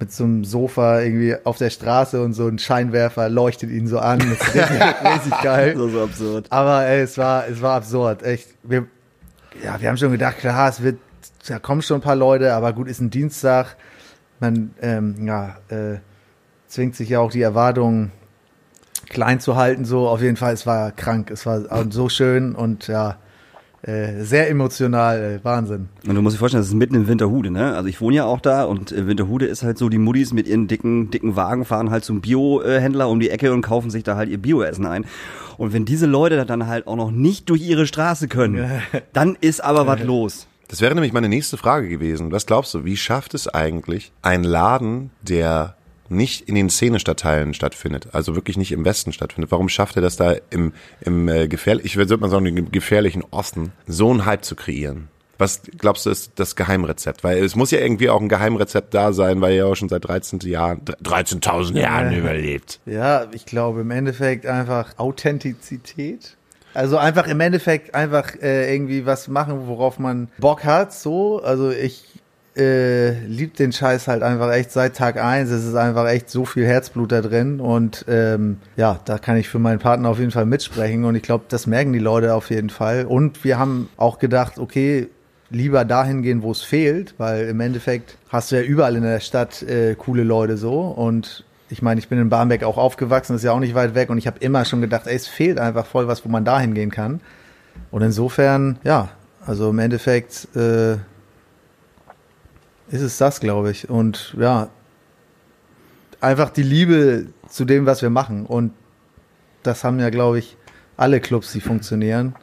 [0.00, 3.98] mit so einem Sofa irgendwie auf der Straße und so ein Scheinwerfer leuchtet ihn so
[3.98, 4.18] an.
[4.18, 5.76] Das ist richtig, geil.
[5.76, 6.46] So, so absurd.
[6.48, 8.22] Aber ey, es war, es war absurd.
[8.22, 8.48] Echt.
[8.62, 8.86] Wir,
[9.62, 10.98] ja, wir haben schon gedacht, klar, es wird,
[11.46, 13.76] da kommen schon ein paar Leute, aber gut, ist ein Dienstag.
[14.40, 15.98] Man, ähm, ja, äh,
[16.66, 18.10] zwingt sich ja auch die Erwartungen
[19.10, 20.08] klein zu halten, so.
[20.08, 21.30] Auf jeden Fall, es war krank.
[21.30, 21.60] Es war
[21.90, 23.18] so schön und ja,
[23.82, 25.88] äh, sehr emotional, ey, Wahnsinn.
[26.06, 27.74] Und du musst dir vorstellen, das ist mitten in Winterhude, ne?
[27.74, 30.46] Also ich wohne ja auch da und äh, Winterhude ist halt so, die Muddis mit
[30.46, 34.16] ihren dicken, dicken Wagen fahren halt zum Bio-Händler um die Ecke und kaufen sich da
[34.16, 35.06] halt ihr Bioessen ein.
[35.56, 39.64] Und wenn diese Leute dann halt auch noch nicht durch ihre Straße können, dann ist
[39.64, 40.46] aber was los.
[40.68, 42.30] Das wäre nämlich meine nächste Frage gewesen.
[42.30, 45.74] Was glaubst du, wie schafft es eigentlich ein Laden, der
[46.10, 49.50] nicht in den Szenestadtteilen stattfindet, also wirklich nicht im Westen stattfindet.
[49.50, 53.24] Warum schafft er das da im, im äh, gefährlich, ich würde mal sagen, im gefährlichen
[53.30, 55.08] Osten, so einen Hype zu kreieren?
[55.38, 57.24] Was glaubst du ist das Geheimrezept?
[57.24, 59.88] Weil es muss ja irgendwie auch ein Geheimrezept da sein, weil er ja auch schon
[59.88, 62.78] seit 13 Jahren, 13.000 Jahren überlebt.
[62.84, 66.36] Ja, ich glaube im Endeffekt einfach Authentizität.
[66.74, 70.92] Also einfach im Endeffekt einfach äh, irgendwie was machen, worauf man Bock hat.
[70.92, 72.19] So, also ich
[72.56, 75.50] äh, lieb den Scheiß halt einfach echt seit Tag eins.
[75.50, 79.48] Es ist einfach echt so viel Herzblut da drin und ähm, ja, da kann ich
[79.48, 82.50] für meinen Partner auf jeden Fall mitsprechen und ich glaube, das merken die Leute auf
[82.50, 83.04] jeden Fall.
[83.04, 85.08] Und wir haben auch gedacht, okay,
[85.50, 89.20] lieber dahin gehen, wo es fehlt, weil im Endeffekt hast du ja überall in der
[89.20, 93.44] Stadt äh, coole Leute so und ich meine, ich bin in Barmbek auch aufgewachsen, ist
[93.44, 95.86] ja auch nicht weit weg und ich habe immer schon gedacht, ey, es fehlt einfach
[95.86, 97.20] voll was, wo man dahin gehen kann.
[97.92, 99.10] Und insofern, ja,
[99.46, 100.96] also im Endeffekt äh,
[102.90, 103.88] ist es das, glaube ich.
[103.88, 104.68] Und ja,
[106.20, 108.46] einfach die Liebe zu dem, was wir machen.
[108.46, 108.72] Und
[109.62, 110.56] das haben ja, glaube ich,
[110.96, 112.34] alle Clubs, die funktionieren.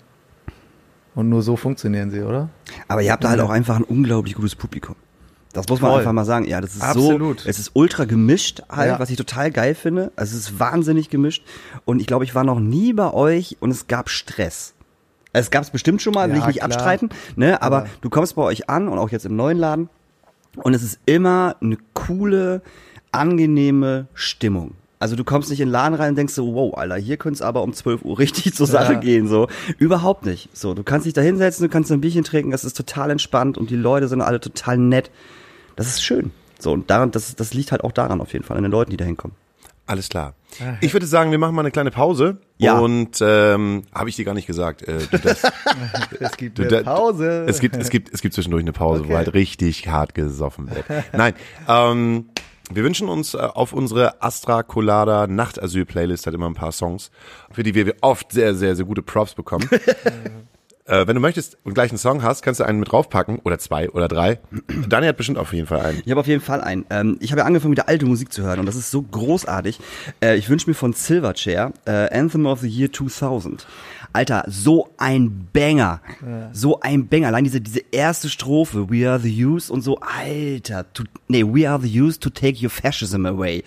[1.15, 2.49] Und nur so funktionieren sie, oder?
[2.87, 4.95] Aber ihr habt da halt auch einfach ein unglaublich gutes Publikum.
[5.53, 5.99] Das muss man Voll.
[6.01, 6.45] einfach mal sagen.
[6.45, 7.39] Ja, das ist Absolut.
[7.41, 8.99] so, es ist ultra gemischt halt, Ja.
[8.99, 10.11] was ich total geil finde.
[10.15, 11.43] Also es ist wahnsinnig gemischt.
[11.85, 14.75] Und ich glaube, ich war noch nie bei euch und es gab Stress.
[15.33, 16.65] Es gab es bestimmt schon mal, will Ja, ich nicht klar.
[16.71, 17.61] abstreiten, ne?
[17.63, 19.89] Aber Aber- du kommst bei euch an und auch jetzt im neuen Laden
[20.63, 22.61] und es ist immer eine coole,
[23.11, 24.71] angenehme Stimmung.
[24.99, 27.35] Also du kommst nicht in den Laden rein und denkst so, wow, Alter, hier könnte
[27.35, 28.99] es aber um 12 Uhr richtig zur Sache Ja.
[28.99, 29.47] gehen, so.
[29.77, 30.49] Überhaupt nicht.
[30.57, 33.57] So, du kannst dich da hinsetzen, du kannst ein Bierchen trinken, das ist total entspannt
[33.57, 35.11] und die Leute sind alle total nett.
[35.75, 36.31] Das ist schön.
[36.59, 38.89] So, und daran, das, das liegt halt auch daran auf jeden Fall, an den Leuten,
[38.89, 39.35] die da hinkommen.
[39.87, 40.35] Alles klar.
[40.81, 42.37] Ich würde sagen, wir machen mal eine kleine Pause.
[42.57, 42.77] Ja.
[42.79, 44.81] Und ähm, habe ich dir gar nicht gesagt.
[44.81, 45.41] Äh, du, das,
[46.19, 47.45] Es gibt eine Pause.
[47.47, 49.11] Es gibt, es gibt, es gibt zwischendurch eine Pause, Okay.
[49.11, 50.85] wo halt richtig hart gesoffen wird.
[51.13, 51.33] Nein,
[51.69, 52.29] ähm,
[52.69, 57.11] wir wünschen uns äh, auf unsere Astra Colada Nachtasyl Playlist halt immer ein paar Songs,
[57.51, 59.69] für die wir oft sehr, sehr, sehr gute Props bekommen.
[60.87, 63.59] äh, wenn du möchtest und gleich einen Song hast, kannst du einen mit draufpacken oder
[63.59, 64.39] zwei oder drei.
[64.87, 66.01] Daniel hat bestimmt auf jeden Fall einen.
[66.05, 66.85] Ich habe auf jeden Fall einen.
[66.89, 69.79] Ähm, ich habe ja angefangen, wieder alte Musik zu hören und das ist so großartig.
[70.21, 73.67] Äh, ich wünsche mir von Silverchair äh, Anthem of the Year 2000.
[74.13, 76.01] Alter, so ein Banger.
[76.51, 77.27] So ein Banger.
[77.27, 80.91] Allein diese, diese erste Strophe, We are the youth und so, Alter.
[80.93, 83.63] To, nee, We are the youth to take your fascism away.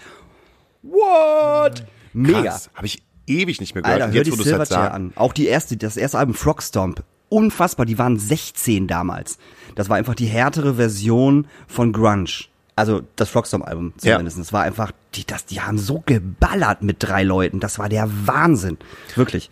[0.82, 1.84] What?
[2.12, 2.58] Mega.
[2.74, 4.02] Habe ich ewig nicht mehr gehört.
[4.02, 5.12] Alter, hör jetzt, die halt Silverchair an.
[5.14, 7.04] Auch die erste, das erste Album Frogstomp.
[7.30, 9.38] Unfassbar, die waren 16 damals.
[9.76, 12.28] Das war einfach die härtere Version von Grunge.
[12.76, 14.12] Also das Frogstomp-Album Ja.
[14.14, 14.38] zumindest.
[14.38, 17.60] Das war einfach, die, das, die haben so geballert mit drei Leuten.
[17.60, 18.76] Das war der Wahnsinn.
[19.16, 19.48] Wirklich.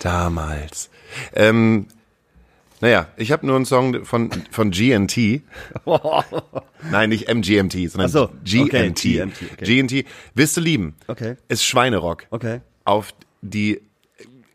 [0.00, 0.90] Damals.
[1.34, 1.86] Ähm,
[2.80, 5.16] naja, ich habe nur einen Song von, von GNT.
[6.90, 8.64] Nein, nicht MGMT, sondern so, GNT.
[8.64, 9.82] okay, GNT, okay.
[9.82, 10.06] GNT.
[10.34, 10.94] Wirst du lieben.
[11.06, 11.36] Okay.
[11.48, 12.26] Ist Schweinerock.
[12.30, 12.60] Okay.
[12.84, 13.80] Auf die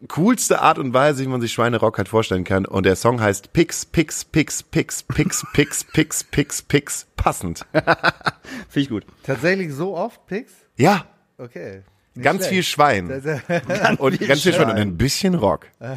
[0.07, 2.65] coolste Art und Weise, wie man sich Schweinerock halt vorstellen kann.
[2.65, 7.07] Und der Song heißt Pix, Pix, Pix, Pix, Pix, Pix, Pix, Pix, Pix.
[7.17, 7.65] Passend.
[7.73, 9.05] Finde ich gut.
[9.23, 10.53] Tatsächlich so oft, Pix?
[10.77, 11.05] Ja,
[11.38, 11.83] Okay.
[12.21, 12.63] Ganz viel.
[12.63, 13.05] Schwein.
[13.99, 15.67] Und ganz viel Schwein und ein bisschen Rock.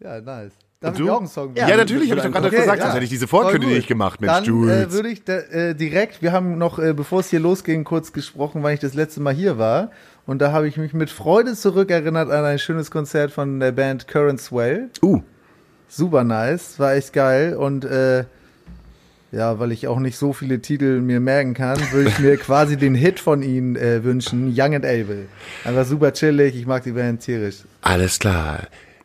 [0.00, 0.52] Ja, nice.
[0.80, 1.04] Darf du?
[1.04, 2.82] ich auch einen Song Ja, natürlich, habe ich doch gerade Okay, gesagt, ja.
[2.86, 4.86] sonst hätte ich diese Vorkündigung nicht gemacht, Mensch, Dann Jules.
[4.88, 8.12] äh, würde ich da, äh, direkt, wir haben noch, äh, bevor es hier losging, kurz
[8.12, 9.92] gesprochen, weil ich das letzte Mal hier war.
[10.26, 14.06] Und da habe ich mich mit Freude zurückerinnert an ein schönes Konzert von der Band
[14.06, 14.88] Current Swell.
[15.02, 15.20] uh,
[15.88, 17.54] Super nice, war echt geil.
[17.56, 18.24] Und äh,
[19.32, 22.76] ja, weil ich auch nicht so viele Titel mir merken kann, würde ich mir quasi
[22.76, 25.26] den Hit von ihnen äh, wünschen, Young and Able.
[25.64, 27.62] Einfach super chillig, ich mag die Band tierisch.
[27.82, 28.60] alles klar.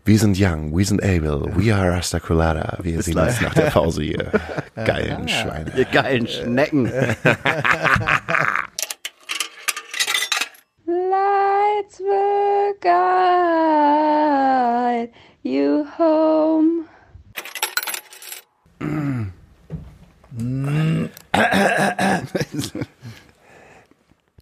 [0.06, 2.78] Wir sind young, wir sind able, we are Rasta Colada.
[2.82, 4.32] Wir sehen uns nach der Pause hier.
[4.76, 5.70] Geilen Schweine.
[5.76, 6.86] Ihr geilen Schnecken.
[10.86, 13.90] Lights will guide
[15.44, 16.86] you home.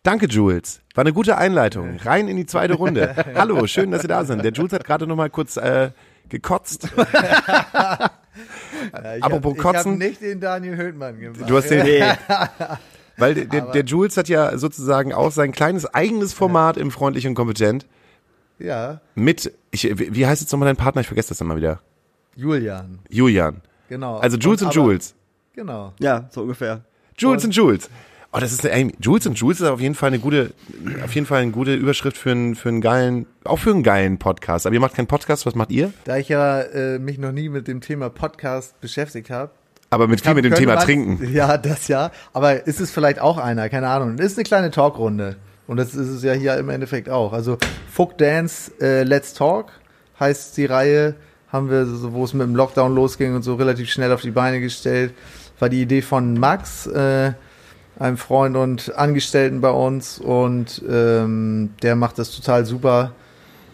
[0.03, 0.81] Danke, Jules.
[0.93, 1.97] War eine gute Einleitung.
[2.03, 3.15] Rein in die zweite Runde.
[3.35, 4.43] Hallo, schön, dass Sie da sind.
[4.43, 5.89] Der Jules hat gerade noch mal kurz äh,
[6.29, 6.89] gekotzt.
[8.91, 9.91] Ja, ich Apropos hab, Ich Kotzen.
[9.93, 11.49] habe nicht den Daniel Höhtmann gemacht.
[11.49, 11.81] Du hast den,
[13.17, 17.25] weil der, der, der Jules hat ja sozusagen auch sein kleines eigenes Format im Freundlich
[17.25, 17.85] und Kompetent
[18.59, 21.01] Ja, mit, ich, wie heißt jetzt nochmal dein Partner?
[21.01, 21.81] Ich vergesse das immer wieder.
[22.35, 23.61] Julian, Julian.
[23.89, 24.17] genau.
[24.17, 25.15] Also Jules und, aber- Jules.
[25.53, 25.93] Genau.
[25.99, 26.81] Ja, so ungefähr.
[27.17, 27.89] Jules und Jules.
[28.33, 30.51] Oh, das ist eine, Jules und Jules ist auf jeden Fall eine gute,
[31.05, 34.17] auf jeden Fall eine gute Überschrift für einen, für einen geilen, auch für einen geilen
[34.19, 34.65] Podcast.
[34.65, 35.93] Aber ihr macht keinen Podcast, was macht ihr?
[36.03, 39.51] Da ich ja äh, mich noch nie mit dem Thema Podcast beschäftigt habe.
[39.89, 41.33] Aber mit viel mit dem Thema man- Trinken.
[41.33, 42.11] Ja, das ja.
[42.33, 43.69] Aber ist es vielleicht auch einer?
[43.69, 44.17] Keine Ahnung.
[44.17, 45.37] Ist eine kleine Talkrunde.
[45.67, 47.33] Und das ist es ja hier im Endeffekt auch.
[47.33, 47.57] Also
[47.91, 49.71] Fuck Dance äh, Let's Talk
[50.19, 51.15] heißt die Reihe.
[51.51, 54.31] Haben wir, so, wo es mit dem Lockdown losging und so relativ schnell auf die
[54.31, 55.13] Beine gestellt.
[55.59, 57.31] War die Idee von Max, äh,
[57.97, 60.19] einem Freund und Angestellten bei uns.
[60.19, 63.13] Und ähm, der macht das total super.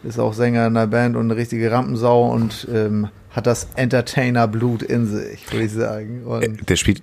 [0.04, 4.84] Ist auch Sänger in der Band und eine richtige Rampensau und ähm, hat das Entertainer-Blut
[4.84, 6.24] in sich, würde ich sagen.
[6.26, 7.02] Und Äh, Der spielt,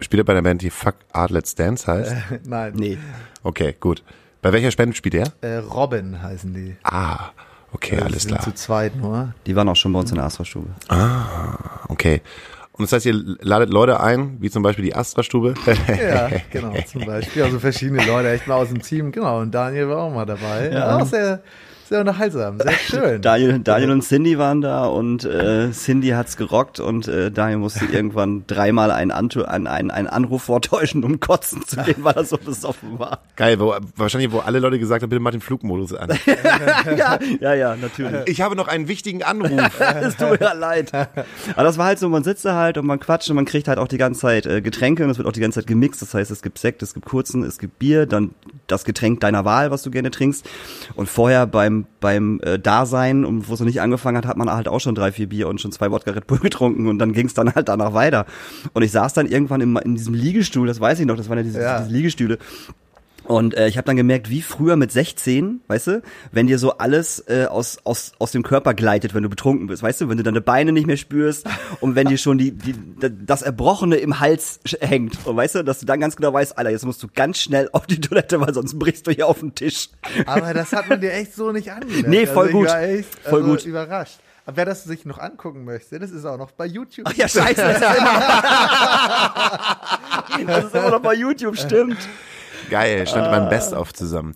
[0.00, 2.14] spielt er bei der Band, die Fuck Art Let's Dance heißt?
[2.46, 2.98] nein, Nee.
[3.46, 4.02] Okay, gut.
[4.42, 5.32] Bei welcher Band spielt er?
[5.40, 6.76] äh, Robin heißen die.
[6.82, 7.30] Ah,
[7.72, 8.42] okay, Die alles sind klar.
[8.42, 9.34] zu zweit nur.
[9.46, 10.68] Die waren auch schon bei uns in der Astra-Stube.
[11.88, 12.22] Okay.
[12.72, 15.54] Und das heißt, ihr ladet Leute ein, wie zum Beispiel die Astra-Stube.
[15.88, 17.44] Ja, genau, zum Beispiel.
[17.44, 19.40] Also verschiedene Leute, echt mal aus dem Team, genau.
[19.40, 20.70] Und Daniel war auch mal dabei.
[20.72, 20.96] Ja.
[20.98, 21.40] Auch sehr,
[21.88, 23.20] Sehr unterhaltsam, sehr schön.
[23.22, 27.84] Daniel, Daniel und Cindy waren da und äh, Cindy hat's gerockt und äh, Daniel musste
[27.92, 32.24] irgendwann dreimal einen, Antu einen, einen, einen Anruf vortäuschen, um kotzen zu gehen, weil er
[32.24, 33.20] so besoffen war.
[33.36, 36.10] Geil, wo, wahrscheinlich, wo alle Leute gesagt haben, bitte mach den Flugmodus an.
[36.96, 38.22] ja, ja, ja, natürlich.
[38.26, 39.80] Ich habe noch einen wichtigen Anruf.
[40.00, 40.92] Es tut mir ja leid.
[40.92, 43.68] Aber das war halt so, man sitzt da halt und man quatscht und man kriegt
[43.68, 46.02] halt auch die ganze Zeit äh, Getränke und es wird auch die ganze Zeit gemixt.
[46.02, 48.34] Das heißt, es gibt Sekt, es gibt Kurzen, es gibt Bier, dann
[48.66, 50.48] das Getränk deiner Wahl, was du gerne trinkst.
[50.96, 54.50] Und vorher beim beim äh, Dasein, und wo es noch nicht angefangen hat, hat man
[54.50, 57.12] halt auch schon drei, vier Bier und schon zwei Wodka Red Bull getrunken und dann
[57.12, 58.24] ging es dann halt danach weiter.
[58.72, 61.38] Und ich saß dann irgendwann im, in diesem Liegestuhl, das weiß ich noch, das waren
[61.38, 61.80] ja diese, Ja.
[61.80, 62.38] diese Liegestühle.
[63.26, 66.78] Und äh, ich habe dann gemerkt, wie früher mit 16, weißt du, wenn dir so
[66.78, 70.16] alles äh, aus, aus, aus dem Körper gleitet, wenn du betrunken bist, weißt du, wenn
[70.16, 71.46] du deine Beine nicht mehr spürst
[71.80, 75.26] und wenn dir schon die, die, das Erbrochene im Hals hängt.
[75.26, 77.68] Und weißt du, dass du dann ganz genau weißt, Alter, jetzt musst du ganz schnell
[77.72, 79.88] auf die Toilette, weil sonst brichst du hier auf den Tisch.
[80.26, 82.08] Aber das hat man dir echt so nicht angemerkt.
[82.08, 82.66] Nee, voll also gut.
[82.68, 83.64] Ich war echt Voll also gut.
[83.64, 84.20] überrascht.
[84.44, 87.06] Aber wer das sich noch angucken möchte, das ist auch noch bei YouTube.
[87.08, 87.56] Ach ja, scheiße.
[87.56, 87.94] Das ist, ja
[90.38, 91.98] immer, das ist immer noch bei YouTube, stimmt.
[92.70, 94.34] Geil, stand beim Best of zusammen.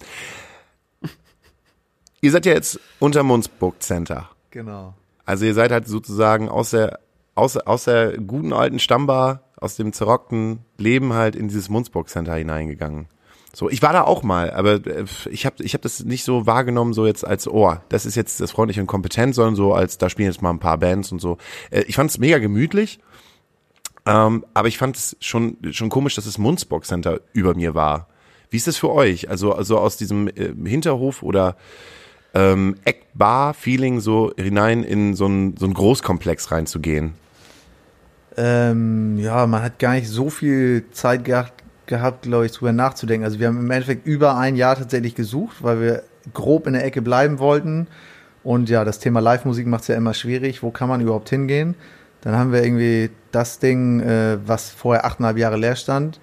[2.20, 4.28] Ihr seid ja jetzt unter Munzburg Center.
[4.50, 4.94] Genau.
[5.24, 7.00] Also ihr seid halt sozusagen aus der,
[7.34, 12.34] aus, aus der guten alten Stammbar, aus dem zerrockten Leben halt in dieses Munzburg Center
[12.34, 13.08] hineingegangen.
[13.52, 16.46] So, ich war da auch mal, aber äh, ich habe ich hab das nicht so
[16.46, 17.82] wahrgenommen, so jetzt als Ohr.
[17.88, 20.60] Das ist jetzt das freundlich und kompetent, sondern so als, da spielen jetzt mal ein
[20.60, 21.36] paar Bands und so.
[21.70, 23.00] Äh, ich fand es mega gemütlich,
[24.06, 28.08] ähm, aber ich fand es schon, schon komisch, dass das Munzburg Center über mir war.
[28.50, 29.30] Wie ist das für euch?
[29.30, 31.56] Also, also aus diesem äh, Hinterhof oder
[32.34, 37.14] ähm, Eckbar-Feeling so hinein in so einen so einen Großkomplex reinzugehen.
[38.36, 43.24] Ähm, ja, man hat gar nicht so viel Zeit gehabt, gehabt glaube ich, drüber nachzudenken.
[43.24, 46.84] Also wir haben im Endeffekt über ein Jahr tatsächlich gesucht, weil wir grob in der
[46.84, 47.88] Ecke bleiben wollten.
[48.42, 50.62] Und ja, das Thema Live-Musik macht es ja immer schwierig.
[50.62, 51.74] Wo kann man überhaupt hingehen?
[52.22, 56.20] Dann haben wir irgendwie das Ding, äh, was vorher achteinhalb Jahre leer stand,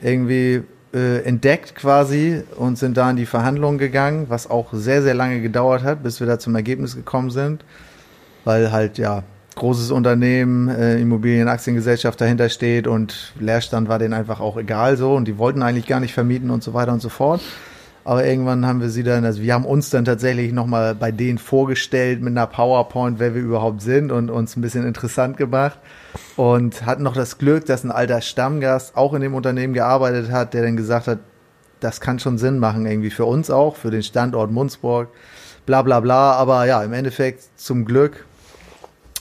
[0.00, 0.62] irgendwie
[0.94, 5.40] äh, entdeckt quasi und sind da in die Verhandlungen gegangen, was auch sehr, sehr lange
[5.40, 7.64] gedauert hat, bis wir da zum Ergebnis gekommen sind.
[8.44, 9.22] Weil halt, ja,
[9.54, 15.26] großes Unternehmen, äh, Immobilienaktiengesellschaft dahinter steht und Leerstand war denen einfach auch egal so und
[15.26, 17.40] die wollten eigentlich gar nicht vermieten und so weiter und so fort.
[18.04, 21.38] Aber irgendwann haben wir sie dann, also wir haben uns dann tatsächlich nochmal bei denen
[21.38, 25.78] vorgestellt mit einer PowerPoint, wer wir überhaupt sind und uns ein bisschen interessant gemacht
[26.36, 30.54] und hatten noch das Glück, dass ein alter Stammgast auch in dem Unternehmen gearbeitet hat,
[30.54, 31.18] der dann gesagt hat,
[31.80, 35.08] das kann schon Sinn machen, irgendwie für uns auch, für den Standort Munzburg,
[35.66, 36.32] bla bla bla.
[36.32, 38.24] Aber ja, im Endeffekt zum Glück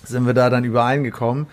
[0.04, 1.48] sind wir da dann übereingekommen.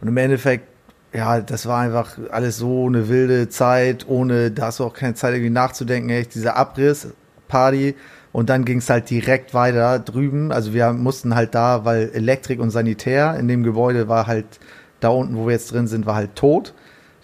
[0.00, 0.66] Und im Endeffekt,
[1.12, 5.14] ja, das war einfach alles so eine wilde Zeit, ohne, da hast du auch keine
[5.14, 7.94] Zeit irgendwie nachzudenken, echt dieser Abriss-Party.
[8.32, 10.52] Und dann ging es halt direkt weiter drüben.
[10.52, 14.46] Also wir mussten halt da, weil Elektrik und Sanitär in dem Gebäude war halt,
[15.00, 16.74] da unten, wo wir jetzt drin sind, war halt tot.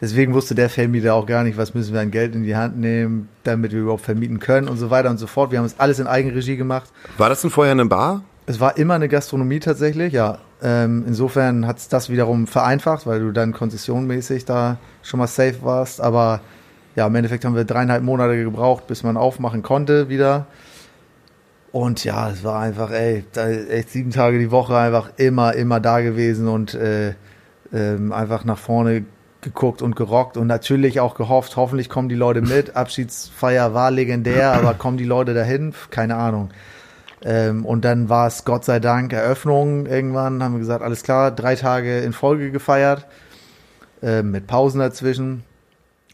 [0.00, 2.76] Deswegen wusste der Vermieter auch gar nicht, was müssen wir an Geld in die Hand
[2.76, 5.52] nehmen, damit wir überhaupt vermieten können und so weiter und so fort.
[5.52, 6.90] Wir haben es alles in Eigenregie gemacht.
[7.16, 8.24] War das denn vorher eine Bar?
[8.46, 10.38] Es war immer eine Gastronomie tatsächlich, ja.
[10.62, 15.62] Ähm, insofern hat es das wiederum vereinfacht, weil du dann konzessionmäßig da schon mal safe
[15.62, 16.00] warst.
[16.00, 16.40] Aber
[16.94, 20.46] ja, im Endeffekt haben wir dreieinhalb Monate gebraucht, bis man aufmachen konnte wieder.
[21.72, 25.78] Und ja, es war einfach, ey, da, echt sieben Tage die Woche einfach immer, immer
[25.78, 27.14] da gewesen und äh,
[27.72, 29.04] ähm, einfach nach vorne
[29.42, 32.76] geguckt und gerockt und natürlich auch gehofft, hoffentlich kommen die Leute mit.
[32.76, 35.74] Abschiedsfeier war legendär, aber kommen die Leute dahin?
[35.90, 36.48] Keine Ahnung.
[37.28, 41.32] Ähm, und dann war es Gott sei Dank Eröffnung irgendwann, haben wir gesagt, alles klar,
[41.32, 43.04] drei Tage in Folge gefeiert,
[44.00, 45.42] ähm, mit Pausen dazwischen.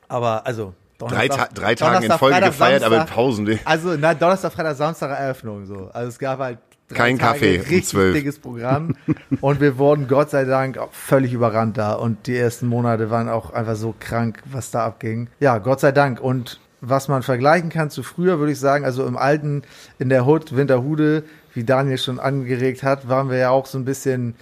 [0.09, 3.15] Aber also Drei, Donnerstag- Ta drei Tage in Folge Freitag, gefeiert, aber mit Samstag.
[3.17, 3.59] Pausen.
[3.65, 5.91] Also, na, Donnerstag, Freitag, Samstag Eröffnung so.
[5.93, 8.15] Also es gab halt drei Kein Tage Kaffee um richtig 12.
[8.15, 8.97] dickes Programm
[9.41, 13.29] und wir wurden Gott sei Dank auch völlig überrannt da und die ersten Monate waren
[13.29, 15.29] auch einfach so krank, was da abging.
[15.41, 19.07] Ja, Gott sei Dank und was man vergleichen kann zu früher, würde ich sagen, also
[19.07, 19.63] im alten,
[19.99, 21.23] in der Hood, Winterhude,
[21.55, 24.35] wie Daniel schon angeregt hat, waren wir ja auch so ein bisschen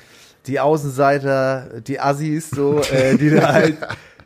[0.46, 3.76] die Außenseiter, die Assis, so, äh, die da halt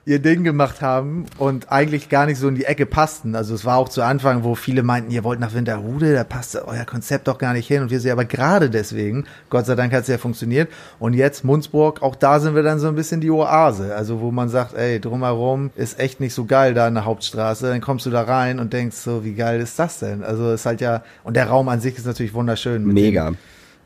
[0.07, 3.35] ihr Ding gemacht haben und eigentlich gar nicht so in die Ecke passten.
[3.35, 6.57] Also es war auch zu Anfang, wo viele meinten, ihr wollt nach Winterhude, da passt
[6.57, 7.83] euer Konzept doch gar nicht hin.
[7.83, 10.71] Und wir sind aber gerade deswegen, Gott sei Dank hat es ja funktioniert.
[10.99, 13.95] Und jetzt Munzburg, auch da sind wir dann so ein bisschen die Oase.
[13.95, 17.69] Also wo man sagt, ey, drumherum ist echt nicht so geil da in der Hauptstraße.
[17.69, 20.23] Dann kommst du da rein und denkst so, wie geil ist das denn?
[20.23, 22.85] Also es ist halt ja, und der Raum an sich ist natürlich wunderschön.
[22.85, 23.33] mit Mega.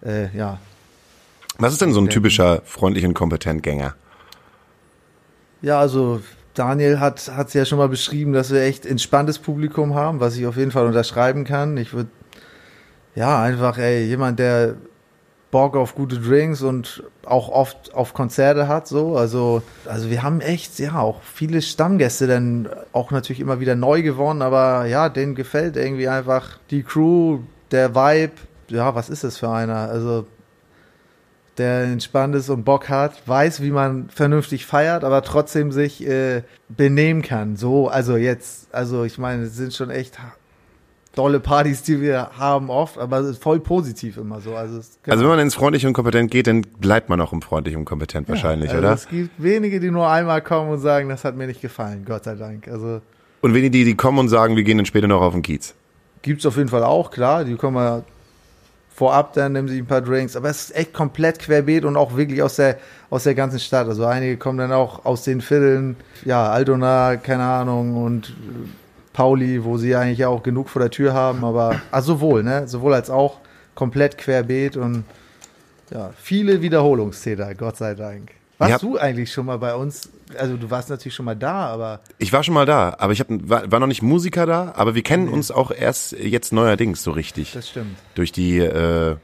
[0.03, 0.59] Den, äh, ja,
[1.59, 3.95] Was ist denn so ein typischer freundlich und kompetent Gänger?
[5.62, 6.20] Ja, also
[6.54, 10.46] Daniel hat es ja schon mal beschrieben, dass wir echt entspanntes Publikum haben, was ich
[10.46, 11.76] auf jeden Fall unterschreiben kann.
[11.76, 12.11] Ich würde
[13.14, 14.76] ja, einfach, ey, jemand, der
[15.50, 19.16] Bock auf gute Drinks und auch oft auf Konzerte hat, so.
[19.16, 24.02] Also, also wir haben echt, ja, auch viele Stammgäste dann auch natürlich immer wieder neu
[24.02, 27.40] gewonnen, aber ja, denen gefällt irgendwie einfach die Crew,
[27.70, 28.34] der Vibe.
[28.68, 29.88] Ja, was ist das für einer?
[29.90, 30.26] Also,
[31.59, 36.42] der entspannt ist und Bock hat, weiß, wie man vernünftig feiert, aber trotzdem sich äh,
[36.68, 37.56] benehmen kann.
[37.56, 40.18] So, also jetzt, also ich meine, es sind schon echt
[41.14, 44.54] dolle Partys, die wir haben oft, aber es ist voll positiv immer so.
[44.54, 47.42] Also, es, Also wenn man ins freundlich und kompetent geht, dann bleibt man auch im
[47.42, 48.92] freundlich und kompetent wahrscheinlich, also oder?
[48.92, 52.24] Es gibt wenige, die nur einmal kommen und sagen, das hat mir nicht gefallen, Gott
[52.24, 52.68] sei Dank.
[52.68, 53.00] Also
[53.40, 55.74] Und wenige, die, die kommen und sagen, wir gehen dann später noch auf den Kiez.
[56.22, 58.02] gibt's auf jeden Fall auch, klar, die kommen ja
[58.99, 62.16] vorab, dann nehmen sich ein paar Drinks, aber es ist echt komplett querbeet und auch
[62.16, 62.78] wirklich aus der,
[63.11, 63.86] aus der ganzen Stadt.
[63.86, 65.94] Also einige kommen dann auch aus den Vierteln,
[66.24, 68.34] ja, Aldona, keine Ahnung, und
[69.12, 72.94] Pauli, wo sie eigentlich auch genug vor der Tür haben, aber also sowohl, ne, sowohl
[72.94, 73.38] als auch
[73.76, 75.05] komplett querbeet und
[75.90, 78.38] ja, viele Wiederholungstäter, Gott sei Dank.
[78.59, 78.78] Warst Ja.
[78.78, 80.11] du eigentlich schon mal bei uns?
[80.36, 83.20] Also du warst natürlich schon mal da, aber Ich war schon mal da, aber ich
[83.20, 87.02] hab, war, war noch nicht Musiker da, aber wir kennen uns auch erst jetzt neuerdings
[87.02, 87.52] so richtig.
[87.52, 87.96] das stimmt.
[88.16, 89.16] durch die, äh,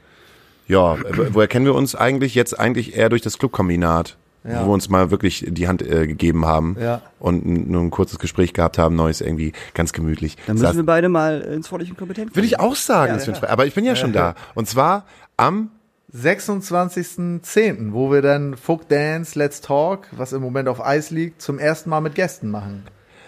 [0.67, 0.97] ja,
[1.31, 2.33] woher kennen wir uns eigentlich?
[2.33, 4.15] Jetzt eigentlich eher durch das Clubkombinat,
[4.45, 4.61] Ja.
[4.61, 7.01] wo wir uns mal wirklich die Hand äh, gegeben haben Ja.
[7.19, 10.37] und nur ein kurzes Gespräch gehabt haben, neues irgendwie ganz gemütlich.
[10.47, 13.27] Dann müssen wir beide mal ins freundlich und kompetent Würde ich auch sagen, Ja, dass
[13.27, 13.49] wir uns- ja.
[13.49, 14.33] aber ich bin ja schon da.
[14.55, 15.05] Und zwar
[15.37, 15.71] am
[16.15, 21.59] 26.10., wo wir dann Folk Dance Let's Talk, was im Moment auf Eis liegt, zum
[21.59, 22.83] ersten Mal mit Gästen machen.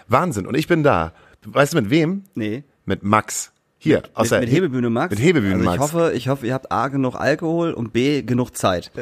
[0.08, 1.12] Wahnsinn und ich bin da.
[1.44, 2.24] Weißt du mit wem?
[2.34, 2.64] Nee.
[2.86, 3.52] Mit Max.
[3.80, 5.10] Hier, aus Mit, der mit He- Hebebühne Max.
[5.10, 5.80] Mit Hebebühne also ich Max.
[5.92, 8.90] hoffe, ich hoffe, ihr habt A genug Alkohol und B genug Zeit.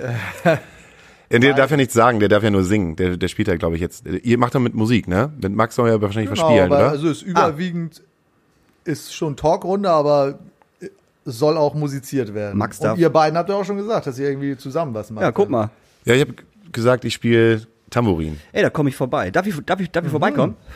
[1.29, 2.95] Ja, der darf ja nichts sagen, der darf ja nur singen.
[2.95, 4.07] Der, der spielt ja, glaube ich, jetzt.
[4.07, 5.33] Ihr macht doch mit Musik, ne?
[5.43, 6.91] Mit Max soll ja wahrscheinlich was spielen, aber oder?
[6.91, 8.05] also ist überwiegend
[8.85, 10.39] ist schon Talkrunde, aber
[11.27, 12.57] soll auch musiziert werden.
[12.57, 15.11] Max Und darf- ihr beiden habt ja auch schon gesagt, dass ihr irgendwie zusammen was
[15.11, 15.23] macht.
[15.23, 15.71] Ja, guck mal.
[16.05, 16.35] Ja, ich habe
[16.73, 18.41] gesagt, ich spiele Tambourin.
[18.53, 19.31] Ey, da komme ich vorbei.
[19.31, 20.55] Darf ich, darf ich, darf ich vorbeikommen?
[20.57, 20.73] Komm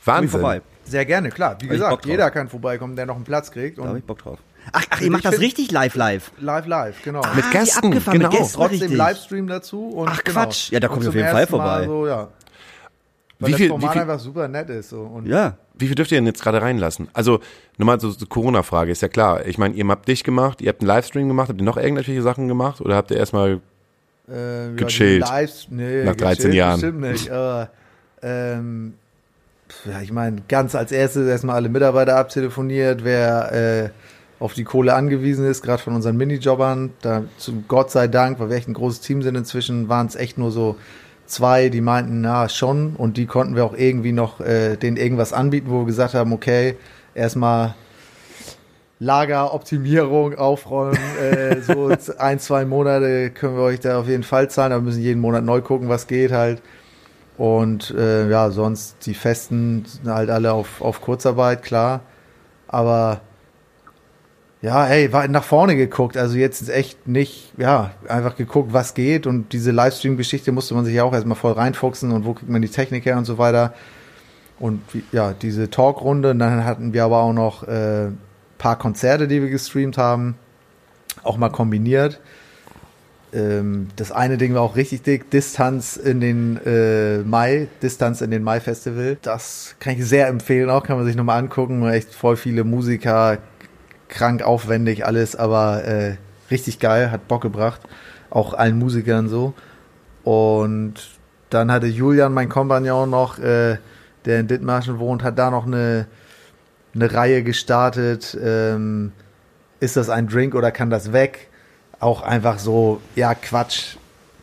[0.00, 0.28] ich Wahnsinn.
[0.30, 0.62] vorbei.
[0.84, 1.56] Sehr gerne, klar.
[1.60, 3.78] Wie gesagt, jeder kann vorbeikommen, der noch einen Platz kriegt.
[3.78, 4.38] Da habe Und ich Bock drauf.
[4.72, 6.32] Ach, ach, ihr Ich macht das richtig live, live.
[6.38, 7.20] live, live, genau.
[7.34, 8.30] Mit Ah, Gästen, wie abgefahren, genau.
[8.30, 8.96] mit Gästen, Trotzdem richtig.
[8.98, 9.88] Livestream dazu.
[9.88, 10.40] Und Ach, genau.
[10.40, 10.70] Quatsch.
[10.70, 11.84] Ja, da Und komme ich auf jeden Fall vorbei.
[11.86, 12.28] So, ja.
[13.44, 14.90] Weil Wie das viel- Format wie viel- einfach super nett ist.
[14.90, 15.22] So.
[15.24, 15.56] Ja.
[15.76, 17.08] Wie viel dürft ihr denn jetzt gerade reinlassen?
[17.12, 17.40] Also,
[17.78, 19.44] nochmal so, so Corona-Frage, ist ja klar.
[19.46, 22.20] Ich meine, ihr habt dich gemacht, ihr habt einen Livestream gemacht, habt ihr noch irgendwelche
[22.22, 23.60] Sachen gemacht oder habt ihr erstmal
[24.28, 25.20] Äh, ja, Gechillt.
[25.28, 26.80] Lives, nee, Nach 13 gechillt Jahren.
[26.80, 27.30] Bestimmt nicht.
[27.30, 27.68] Aber,
[28.22, 28.94] ähm,
[29.84, 33.90] ja, ich meine, ganz als erstes erstmal alle Mitarbeiter abtelefoniert, wer äh,
[34.40, 36.90] auf die Kohle angewiesen ist, gerade von unseren Minijobbern.
[37.02, 40.14] Da zum Gott sei Dank, weil wir echt ein großes Team sind inzwischen, waren es
[40.16, 40.76] echt nur so
[41.26, 45.32] zwei, die meinten, na schon, und die konnten wir auch irgendwie noch äh, denen irgendwas
[45.32, 46.76] anbieten, wo wir gesagt haben, okay,
[47.14, 47.74] erstmal
[48.98, 54.72] Lageroptimierung aufräumen, äh, so ein, zwei Monate können wir euch da auf jeden Fall zahlen,
[54.72, 56.62] aber wir müssen jeden Monat neu gucken, was geht halt.
[57.36, 62.00] Und äh, ja, sonst die Festen sind halt alle auf, auf Kurzarbeit, klar.
[62.68, 63.20] Aber
[64.64, 66.16] ja, hey, war nach vorne geguckt.
[66.16, 69.26] Also jetzt ist echt nicht, ja, einfach geguckt, was geht.
[69.26, 72.62] Und diese Livestream-Geschichte musste man sich ja auch erstmal voll reinfuchsen und wo kriegt man
[72.62, 73.74] die Technik her und so weiter.
[74.58, 74.80] Und
[75.12, 76.30] ja, diese Talkrunde.
[76.30, 78.06] Und dann hatten wir aber auch noch äh,
[78.56, 80.36] paar Konzerte, die wir gestreamt haben.
[81.24, 82.18] Auch mal kombiniert.
[83.34, 85.30] Ähm, das eine Ding war auch richtig dick.
[85.30, 89.18] Distanz in den äh, Mai, Distanz in den Mai Festival.
[89.20, 91.86] Das kann ich sehr empfehlen auch, kann man sich nochmal angucken.
[91.86, 93.36] Echt voll viele Musiker,
[94.14, 96.16] krank aufwendig alles, aber äh,
[96.50, 97.82] richtig geil, hat Bock gebracht.
[98.30, 99.52] Auch allen Musikern so.
[100.22, 100.94] Und
[101.50, 103.76] dann hatte Julian, mein Kompagnon, noch, äh,
[104.24, 106.06] der in Dithmarschen wohnt, hat da noch eine,
[106.94, 108.36] eine Reihe gestartet.
[108.40, 109.12] Ähm,
[109.80, 111.48] ist das ein Drink oder kann das weg?
[112.00, 113.96] Auch einfach so, ja, Quatsch,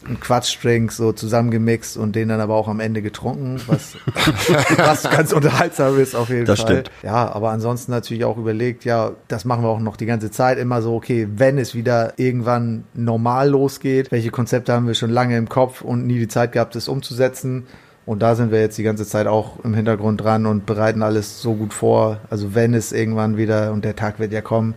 [0.07, 3.95] ein Quatschdrink so zusammengemixt und den dann aber auch am Ende getrunken, was,
[4.77, 6.71] was ganz unterhaltsam ist auf jeden Das Fall.
[6.71, 6.91] stimmt.
[7.03, 10.57] Ja, aber ansonsten natürlich auch überlegt, ja, das machen wir auch noch die ganze Zeit
[10.57, 15.37] immer so, okay, wenn es wieder irgendwann normal losgeht, welche Konzepte haben wir schon lange
[15.37, 17.67] im Kopf und nie die Zeit gehabt, das umzusetzen.
[18.05, 21.41] Und da sind wir jetzt die ganze Zeit auch im Hintergrund dran und bereiten alles
[21.41, 22.17] so gut vor.
[22.29, 24.73] Also wenn es irgendwann wieder, und der Tag wird ja kommen,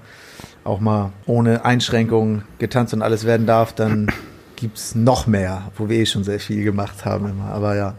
[0.63, 4.09] auch mal ohne Einschränkungen getanzt und alles werden darf, dann
[4.65, 7.51] gibt's noch mehr, wo wir eh schon sehr viel gemacht haben immer.
[7.51, 7.95] Aber ja.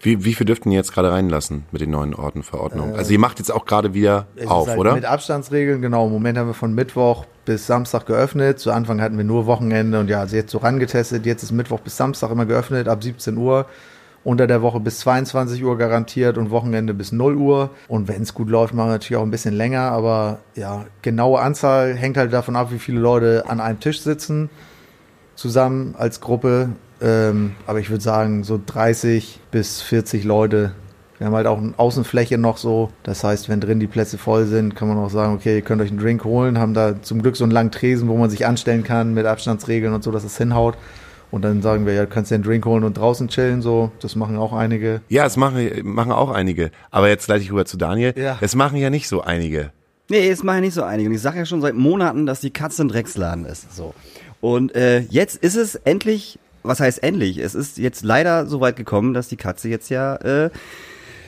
[0.00, 2.96] Wie, wie viel dürften ihr jetzt gerade reinlassen mit den neuen Ortenverordnungen?
[2.96, 4.94] also ihr macht jetzt auch gerade wieder Es auf, halt oder?
[4.94, 6.06] Mit Abstandsregeln, genau.
[6.06, 8.58] Im Moment haben wir von Mittwoch bis Samstag geöffnet.
[8.58, 11.26] Zu Anfang hatten wir nur Wochenende und ja, also jetzt so rangetestet.
[11.26, 13.66] Jetzt ist Mittwoch bis Samstag immer geöffnet, ab 17 Uhr.
[14.24, 17.70] unter der Woche bis 22 Uhr garantiert und Wochenende bis 0 Uhr.
[17.86, 19.92] Und wenn es gut läuft, machen wir natürlich auch ein bisschen länger.
[19.92, 24.48] Aber ja, genaue Anzahl hängt halt davon ab, wie viele Leute an einem Tisch sitzen,
[25.42, 26.70] zusammen als Gruppe.
[27.00, 30.72] Ähm, aber ich würde sagen, so 30 bis 40 Leute.
[31.18, 32.90] Wir haben halt auch eine Außenfläche noch so.
[33.02, 35.82] Das heißt, wenn drin die Plätze voll sind, kann man auch sagen, okay, ihr könnt
[35.82, 38.46] euch einen Drink holen, haben da zum Glück so einen langen Tresen, wo man sich
[38.46, 40.76] anstellen kann mit Abstandsregeln und so, dass es hinhaut.
[41.32, 43.90] Und dann sagen wir, ja, du kannst dir einen Drink holen und draußen chillen, so.
[44.00, 45.00] Das machen auch einige.
[45.08, 46.70] Ja, es machen, machen auch einige.
[46.90, 48.14] Aber jetzt leite ich rüber zu Daniel.
[48.16, 48.38] Ja.
[48.40, 49.72] Es machen ja nicht so einige.
[50.08, 51.08] Nee, es machen ja nicht so einige.
[51.08, 53.74] Und ich sage ja schon seit Monaten, dass die Katze ein Drecksladen ist.
[53.74, 53.94] So.
[54.42, 57.38] Und äh, jetzt ist es endlich, was heißt endlich?
[57.38, 60.50] Es ist jetzt leider so weit gekommen, dass die Katze jetzt ja äh,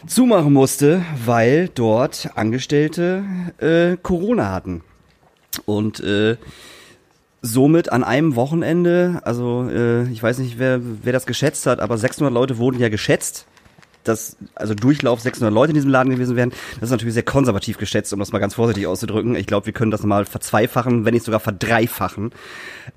[0.09, 3.25] zumachen musste, weil dort Angestellte
[3.59, 4.83] äh, Corona hatten.
[5.65, 6.37] Und äh,
[7.41, 11.97] somit an einem Wochenende, also äh, ich weiß nicht, wer, wer das geschätzt hat, aber
[11.97, 13.47] 600 Leute wurden ja geschätzt
[14.05, 16.51] dass also Durchlauf 600 Leute in diesem Laden gewesen wären.
[16.75, 19.35] Das ist natürlich sehr konservativ geschätzt, um das mal ganz vorsichtig auszudrücken.
[19.35, 22.33] Ich glaube, wir können das mal verzweifachen, wenn nicht sogar verdreifachen.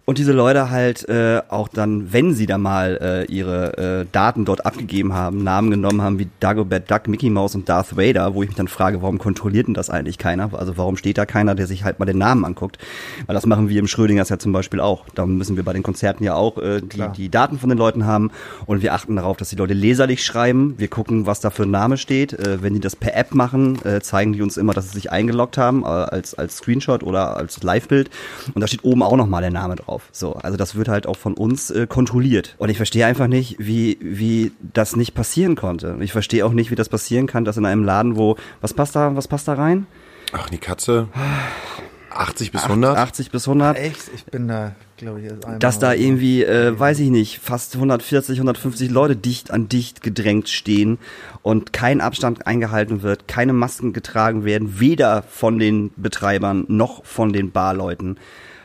[0.06, 4.46] Und diese Leute halt äh, auch dann, wenn sie da mal äh, ihre äh, Daten
[4.46, 8.44] dort abgegeben haben, Namen genommen haben wie Dagobert Duck, Mickey Mouse und Darth Vader, wo
[8.44, 10.54] ich mich dann frage, warum kontrolliert denn das eigentlich keiner?
[10.54, 12.78] Also warum steht da keiner, der sich halt mal den Namen anguckt?
[13.26, 15.06] Weil das machen wir im Schrödingers ja zum Beispiel auch.
[15.16, 17.12] Da müssen wir bei den Konzerten ja auch äh, die, Klar.
[17.12, 18.32] die Daten von den Leuten haben
[18.66, 20.76] und wir achten darauf, dass die Leute leserlich schreiben.
[20.78, 22.34] Wir gucken, was da für ein Name steht.
[22.34, 25.12] Äh, wenn die das per App machen, äh, zeigen die uns immer, dass sie sich
[25.12, 28.10] eingeloggt haben, äh, als, als Screenshot oder als Live-Bild.
[28.56, 30.10] Und da steht oben auch nochmal der Name drauf.
[30.12, 32.56] So, also das wird halt auch von uns äh, kontrolliert.
[32.58, 35.98] Und ich verstehe einfach nicht, wie, wie das nicht passieren konnte.
[36.00, 38.96] Ich verstehe auch nicht, wie das passieren kann, dass in einem Laden, wo, was passt
[38.96, 39.86] da, was passt da rein?
[40.32, 41.10] Ach, die Katze.
[42.18, 42.98] 80 bis 100?
[42.98, 43.78] 80 bis 100.
[43.78, 44.10] Echt?
[44.16, 45.60] Ich bin da, glaube ich, einmal.
[45.60, 50.50] dass da irgendwie, äh, weiß ich nicht, fast 140, 150 Leute dicht an dicht gedrängt
[50.50, 50.98] stehen
[51.44, 57.34] und kein Abstand eingehalten wird, keine Masken getragen werden, weder von den Betreibern noch von
[57.34, 58.18] den Barleuten.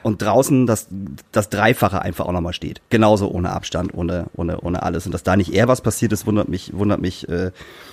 [0.03, 0.88] Und draußen das,
[1.30, 2.82] das Dreifache einfach auch nochmal steht.
[2.90, 5.07] Genauso ohne Abstand, ohne, ohne, ohne alles.
[5.07, 7.53] Und dass da nicht eher was passiert ist, wundert mich, wundert mich äh,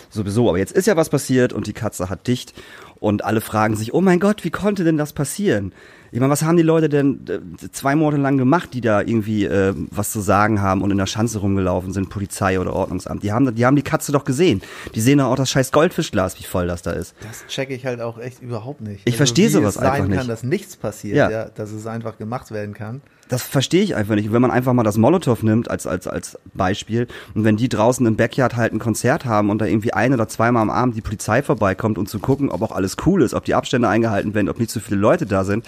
[0.10, 0.50] sowieso.
[0.50, 2.54] Aber jetzt ist ja was passiert und die Katze hat dicht.
[3.00, 5.74] Und alle fragen sich, oh mein Gott, wie konnte denn das passieren?
[6.12, 9.46] Ich meine, was haben die Leute denn äh, zwei Monate lang gemacht, die da irgendwie
[9.46, 13.24] äh, was zu sagen haben und in der Schanze rumgelaufen sind, Polizei oder Ordnungsamt?
[13.24, 14.62] Die haben, die haben die Katze doch gesehen.
[14.96, 17.14] Die sehen doch auch das scheiß Goldfischglas, wie voll das da ist.
[17.22, 19.02] Das checke ich halt auch echt überhaupt nicht.
[19.06, 20.30] Ich verstehe wie sowas es sein einfach kann, nicht.
[20.30, 21.30] dass nichts passiert, Ja.
[21.30, 21.46] ja.
[21.46, 23.02] dass es einfach gemacht werden kann.
[23.30, 24.34] Das verstehe ich einfach nicht.
[24.34, 28.04] Wenn man einfach mal das Molotow nimmt als, als, als Beispiel und wenn die draußen
[28.08, 31.02] im Backyard halt ein Konzert haben und da irgendwie ein oder zweimal am Abend die
[31.02, 34.50] Polizei vorbeikommt und zu gucken, ob auch alles cool ist, ob die Abstände eingehalten werden,
[34.50, 35.64] ob nicht zu viele Leute da sind,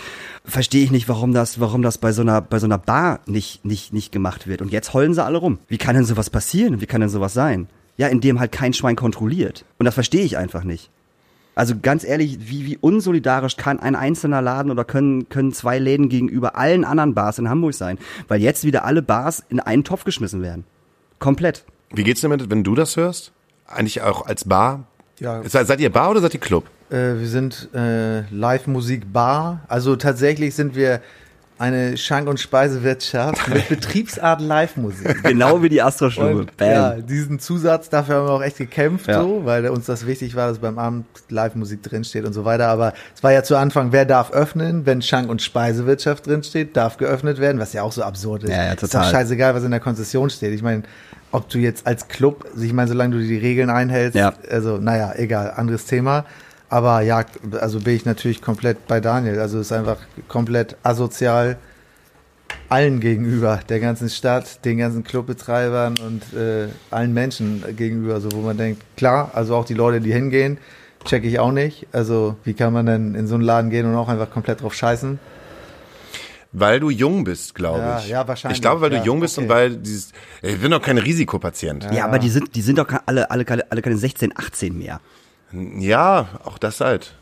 [0.45, 3.63] verstehe ich nicht, warum das, warum das bei so einer, bei so einer Bar nicht,
[3.65, 4.61] nicht, nicht gemacht wird.
[4.61, 5.59] Und jetzt heulen sie alle rum.
[5.67, 6.81] Wie kann denn sowas passieren?
[6.81, 7.67] Wie kann denn sowas sein?
[7.97, 9.65] Ja, indem halt kein Schwein kontrolliert.
[9.77, 10.89] Und das verstehe ich einfach nicht.
[11.53, 16.07] Also ganz ehrlich, wie, wie unsolidarisch kann ein einzelner Laden oder können, können zwei Läden
[16.07, 17.97] gegenüber allen anderen Bars in Hamburg sein?
[18.27, 20.63] Weil jetzt wieder alle Bars in einen Topf geschmissen werden.
[21.19, 21.65] Komplett.
[21.91, 23.33] Wie geht's dir damit, wenn du das hörst?
[23.67, 24.87] Eigentlich auch als Bar?
[25.19, 25.47] Ja.
[25.47, 26.65] Seid, seid ihr Bar oder seid ihr Club?
[26.91, 29.61] Äh, wir sind äh, Live-Musik-Bar.
[29.67, 31.01] Also tatsächlich sind wir
[31.57, 35.21] eine Schank- und Speisewirtschaft mit Betriebsart Live-Musik.
[35.23, 36.47] Genau wie die Astrostube.
[36.59, 39.21] Ja, diesen Zusatz, dafür haben wir auch echt gekämpft, Ja.
[39.21, 42.67] so, weil uns das wichtig war, dass beim Abend Live-Musik drinsteht und so weiter.
[42.67, 46.97] Aber es war ja zu Anfang, wer darf öffnen, wenn Schank- und Speisewirtschaft drinsteht, darf
[46.97, 48.49] geöffnet werden, was ja auch so absurd ist.
[48.49, 49.11] Ja, ja, Ist doch total.
[49.11, 50.53] scheißegal, was in der Konzession steht.
[50.55, 50.81] Ich meine,
[51.31, 54.33] ob du jetzt als Club, ich meine, solange du die Regeln einhältst, Ja.
[54.49, 56.25] also naja, egal, anderes Thema.
[56.71, 57.25] Aber ja,
[57.59, 59.39] also bin ich natürlich komplett bei Daniel.
[59.39, 59.97] Also es ist einfach
[60.29, 61.57] komplett asozial
[62.69, 68.37] allen gegenüber, der ganzen Stadt, den ganzen Clubbetreibern und äh, allen Menschen gegenüber, so wo
[68.39, 70.57] man denkt, klar, also auch die Leute, die hingehen,
[71.03, 71.87] checke ich auch nicht.
[71.91, 74.73] Also wie kann man denn in so einen Laden gehen und auch einfach komplett drauf
[74.73, 75.19] scheißen?
[76.53, 78.07] Weil du jung bist, glaube Ja, ich.
[78.07, 79.45] ja, wahrscheinlich, Ich glaube, weil ja, du jung bist okay.
[79.45, 81.87] und weil dieses, ich bin doch kein Risikopatient.
[81.93, 85.01] Ja, aber die sind, die sind doch alle, alle, alle, alle keine 16, 18 mehr.
[85.53, 87.13] Ja, auch das halt.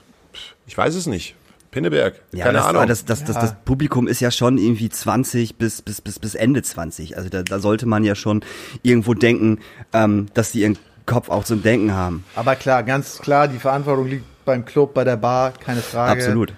[0.68, 1.36] Ich weiß es nicht.
[1.72, 2.88] Pinneberg, Ja, keine das, Ahnung.
[2.88, 3.42] Das, das, das, Ja.
[3.42, 7.16] das Publikum ist ja schon irgendwie 20 bis, bis, bis, bis Ende 20.
[7.16, 8.42] Also da, da sollte man ja schon
[8.82, 9.60] irgendwo denken,
[9.94, 12.24] ähm, dass die ihren Kopf auch zum Denken haben.
[12.36, 16.22] Aber klar, ganz klar, die Verantwortung liegt beim Club, bei der Bar, keine Frage.
[16.22, 16.54] Absolut.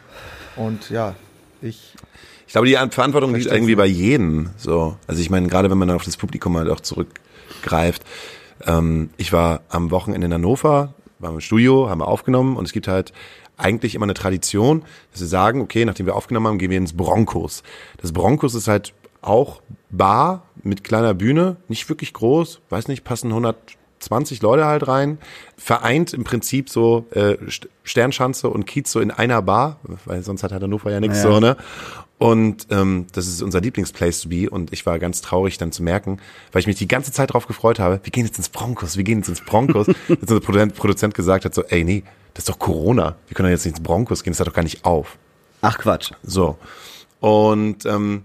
[0.56, 1.16] Und ja,
[1.62, 1.94] ich
[2.48, 4.50] Ich glaube, die Verantwortung liegt irgendwie bei jedem.
[4.56, 8.04] So, also ich meine, gerade wenn man dann auf das Publikum halt auch zurückgreift.
[8.66, 12.74] Ähm, ich war am Wochenende in Hannover, war im Studio, haben wir aufgenommen und es
[12.74, 13.14] gibt halt
[13.58, 16.94] eigentlich immer eine Tradition, dass wir sagen, okay, nachdem wir aufgenommen haben, gehen wir ins
[16.94, 17.64] Broncos.
[18.02, 19.62] Das Broncos ist halt auch
[19.92, 23.56] Bar mit kleiner Bühne, nicht wirklich groß, weiß nicht, passen 100
[24.00, 25.20] 20 Leute halt rein,
[25.58, 30.42] vereint im Prinzip so äh, St- Sternschanze und Kiez so in einer Bar, weil sonst
[30.42, 31.32] hat Hannover ja nichts Ja.
[31.34, 31.56] so, ne?
[32.22, 35.82] Und ähm, das ist unser Lieblingsplace to be und ich war ganz traurig dann zu
[35.82, 36.20] merken,
[36.52, 39.04] weil ich mich die ganze Zeit drauf gefreut habe, wir gehen jetzt ins Broncos, wir
[39.04, 42.04] gehen jetzt ins Broncos, dass unser Produzent, Produzent gesagt hat so, ey nee,
[42.36, 44.54] das ist doch Corona, wir können doch jetzt nicht ins Broncos gehen, das hört doch
[44.54, 45.18] gar nicht auf.
[45.62, 46.12] Ach Quatsch.
[46.22, 46.60] So.
[47.22, 48.22] Und ähm,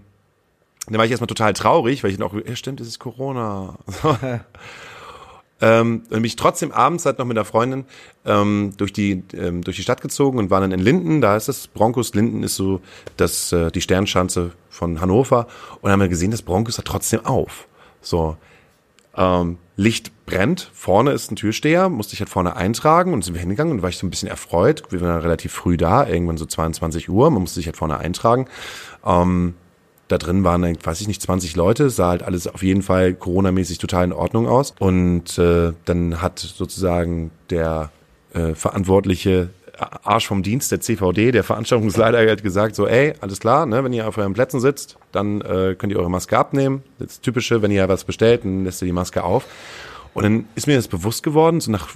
[0.85, 3.79] dann war ich erstmal total traurig, weil ich dann auch, ja stimmt, es ist Corona.
[5.59, 7.85] Ähm, und bin ich trotzdem abends halt noch mit einer Freundin
[8.25, 11.21] ähm, durch die ähm, durch die Stadt gezogen und waren dann in Linden.
[11.21, 12.13] Da ist das Broncos.
[12.13, 12.81] Linden ist so
[13.15, 15.47] das äh, die Sternschanze von Hannover
[15.81, 17.67] und haben wir gesehen, das Broncos hat trotzdem auf.
[18.01, 18.37] So
[19.15, 23.39] ähm, Licht brennt, vorne ist ein Türsteher, musste ich halt vorne eintragen und sind wir
[23.39, 24.83] hingegangen und war ich so ein bisschen erfreut.
[24.91, 28.47] Wir waren relativ früh da, irgendwann so 22 Uhr, man musste sich halt vorne eintragen.
[29.05, 29.55] Ähm,
[30.07, 33.77] da drin waren, weiß ich nicht, 20 Leute, sah halt alles auf jeden Fall coronamäßig
[33.77, 34.73] total in Ordnung aus.
[34.79, 37.91] Und äh, dann hat sozusagen der
[38.33, 39.49] äh, verantwortliche
[40.03, 43.93] Arsch vom Dienst, der CVD, der Veranstaltungsleiter hat gesagt, so, ey, alles klar, ne, wenn
[43.93, 46.83] ihr auf euren Plätzen sitzt, dann äh, könnt ihr eure Maske abnehmen.
[46.99, 49.45] Das Typische, wenn ihr was bestellt, dann lässt ihr die Maske auf.
[50.17, 51.89] Und dann ist mir das bewusst geworden, so nach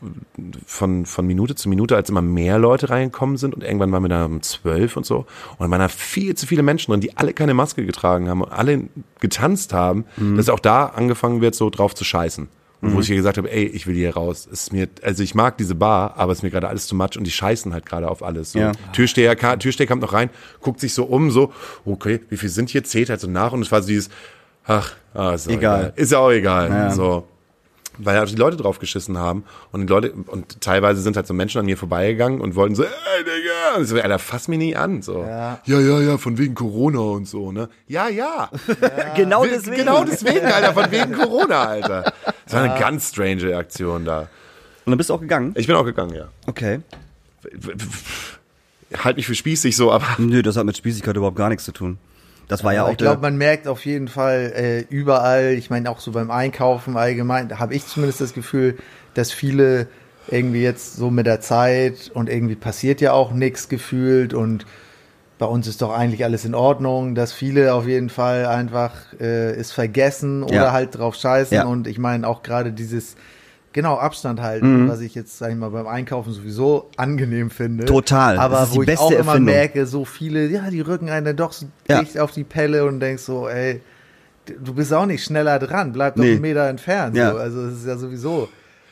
[0.68, 4.10] von, von Minute zu Minute, als immer mehr Leute reingekommen sind und irgendwann waren wir
[4.10, 5.26] da um zwölf und so.
[5.58, 8.52] Und waren da viel zu viele Menschen drin, die alle keine Maske getragen haben und
[8.52, 8.84] alle
[9.22, 10.06] getanzt haben,
[10.36, 12.48] dass auch da angefangen wird, so drauf zu scheißen.
[12.82, 14.48] Und wo ich hier gesagt habe, ey, ich will hier raus.
[14.52, 16.96] Es ist mir, also ich mag diese Bar, aber es ist mir gerade alles zu
[16.96, 18.52] much und die scheißen halt gerade auf alles.
[18.52, 18.60] So.
[18.60, 18.74] Ja.
[18.94, 20.30] Türsteher, Türsteher kommt noch rein,
[20.62, 21.54] guckt sich so um, so,
[21.86, 22.84] okay, wie viel sind hier?
[22.84, 24.10] Zählt halt so nach und es war so dieses,
[24.66, 25.80] ach, ah, ist auch Egal.
[25.80, 25.94] egal.
[25.96, 26.70] Ist ja auch egal.
[26.70, 26.92] Ja.
[26.92, 27.28] So
[27.98, 31.34] weil halt die Leute drauf geschissen haben und die Leute und teilweise sind halt so
[31.34, 32.90] Menschen an mir vorbeigegangen und wollten so, ey
[33.24, 35.24] Digga, und ich so, Alter, fass mich nie an, so.
[35.24, 35.60] Ja.
[35.66, 37.70] ja, ja, ja, von wegen Corona und so, ne?
[37.88, 38.50] Ja, ja.
[39.16, 39.76] Genau Will- deswegen.
[39.78, 42.14] Genau deswegen, Alter, von wegen Corona, Alter.
[42.46, 44.22] Das war eine ganz strange Aktion da.
[44.86, 45.54] Und dann bist du auch gegangen?
[45.58, 46.30] Ich bin auch gegangen, ja.
[46.48, 46.80] Okay.
[49.04, 51.72] Halt mich für spießig so, aber Nö, das hat mit Spießigkeit überhaupt gar nichts zu
[51.72, 51.98] tun.
[52.52, 55.90] Das war ja auch ich glaube, man merkt auf jeden Fall äh, überall, ich meine
[55.90, 58.78] auch so beim Einkaufen allgemein, da habe ich zumindest das Gefühl,
[59.14, 59.88] dass viele
[60.28, 64.66] irgendwie jetzt so mit der Zeit und irgendwie passiert ja auch nichts gefühlt und
[65.40, 68.92] bei uns ist doch eigentlich alles in Ordnung, dass viele auf jeden Fall einfach
[69.22, 70.72] äh, es vergessen oder Ja.
[70.74, 71.64] halt drauf scheißen Ja.
[71.64, 73.16] und ich meine auch gerade dieses
[73.74, 77.86] genau Abstand halten, was ich jetzt sag ich mal beim Einkaufen sowieso angenehm finde.
[77.86, 78.38] Total.
[78.38, 79.46] Aber wo ich beste auch immer Erfindung.
[79.54, 82.00] merke, so viele, ja, die rücken einen dann doch so Ja.
[82.02, 83.82] dicht auf die Pelle und denkst so, ey,
[84.46, 86.32] du bist auch nicht schneller dran, bleib doch Nee.
[86.34, 87.16] einen Meter entfernt.
[87.16, 87.32] Ja.
[87.32, 87.38] So.
[87.38, 88.50] Also es ist ja sowieso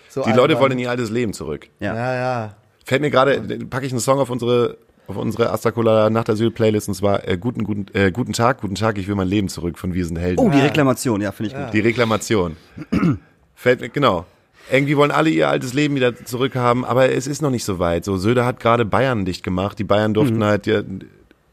[0.10, 0.24] so.
[0.24, 1.68] die Leute wollen in ihr altes Leben zurück.
[1.80, 1.96] ja.
[1.96, 2.56] Ja, ja.
[2.86, 6.94] Fällt mir gerade, packe ich einen Song auf unsere auf unsere Astacola Nachtasyl Playlist und
[6.94, 9.94] zwar äh, guten guten äh, guten Tag, guten Tag, ich will mein Leben zurück von
[9.94, 10.40] Wir sind Helden.
[10.40, 11.74] Oh, die Reklamation, ja, finde ich gut.
[11.74, 12.58] Die Reklamation.
[13.56, 14.26] Fällt mir, genau.
[14.72, 18.06] Irgendwie wollen alle ihr altes Leben wieder zurückhaben, aber es ist noch nicht so weit.
[18.06, 19.80] So, Söder hat gerade Bayern dicht gemacht.
[19.80, 20.44] Die Bayern durften Mhm.
[20.44, 20.82] halt, die,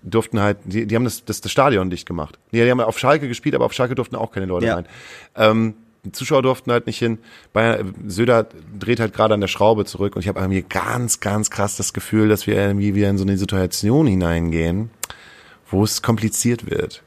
[0.03, 2.39] durften halt, die, die haben das, das, das Stadion dicht gemacht.
[2.53, 4.75] Die, die haben auf Schalke gespielt, aber auf Schalke durften auch keine Leute Ja.
[4.75, 4.87] rein.
[5.35, 7.19] Ähm, die Zuschauer durften halt nicht hin.
[7.53, 8.47] Bayern, Söder
[8.79, 11.93] dreht halt gerade an der Schraube zurück und ich habe irgendwie ganz, ganz krass das
[11.93, 14.91] Gefühl, dass wir irgendwie wieder in so eine Situation hineingehen,
[15.69, 17.03] wo es kompliziert wird.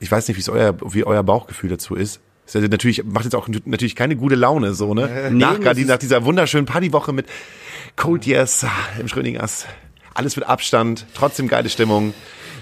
[0.00, 2.20] Ich weiß nicht, wie euer, wie euer Bauchgefühl dazu ist.
[2.46, 5.30] Ist ja natürlich, macht jetzt auch natürlich keine gute Laune, so, ne?
[5.32, 7.26] nach, das gerade ist- nach dieser wunderschönen Partywoche mit
[7.96, 8.70] Cold Yes ah,
[9.00, 9.66] im Schrödingers.
[10.14, 12.14] Alles mit Abstand, trotzdem geile Stimmung.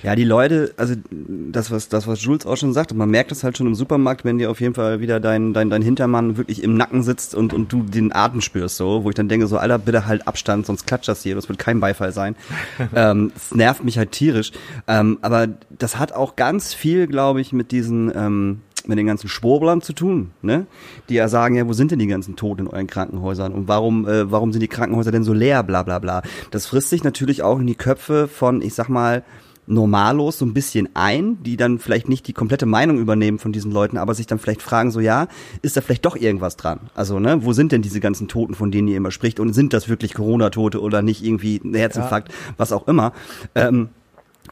[0.02, 3.30] Ja, die Leute, also das, was das, was Jules auch schon sagt, und man merkt
[3.30, 6.36] das halt schon im Supermarkt, wenn dir auf jeden Fall wieder dein, dein, dein Hintermann
[6.36, 9.46] wirklich im Nacken sitzt und, und du den Atem spürst, so, wo ich dann denke,
[9.46, 12.34] so, Alter, bitte halt Abstand, sonst klatscht das hier, das wird kein Beifall sein.
[12.96, 14.50] ähm, es nervt mich halt tierisch.
[14.88, 19.28] Ähm, aber das hat auch ganz viel, glaube ich, mit diesen, ähm, mit den ganzen
[19.28, 20.66] Schwurblern zu tun, ne?
[21.08, 24.06] Die ja sagen, ja, wo sind denn die ganzen Toten in euren Krankenhäusern und warum,
[24.06, 26.22] äh, warum sind die Krankenhäuser denn so leer, bla bla bla.
[26.50, 29.24] Das frisst sich natürlich auch in die Köpfe von, ich sag mal,
[29.66, 33.70] Normalos so ein bisschen ein, die dann vielleicht nicht die komplette Meinung übernehmen von diesen
[33.70, 35.28] Leuten, aber sich dann vielleicht fragen, so ja,
[35.62, 36.80] ist da vielleicht doch irgendwas dran?
[36.94, 39.72] Also, ne, wo sind denn diese ganzen Toten, von denen ihr immer spricht und sind
[39.72, 43.12] das wirklich Corona-Tote oder nicht irgendwie ein Herzinfarkt, was auch immer?
[43.54, 43.90] Ähm,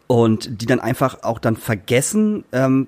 [0.07, 2.87] und die dann einfach auch dann vergessen, ähm,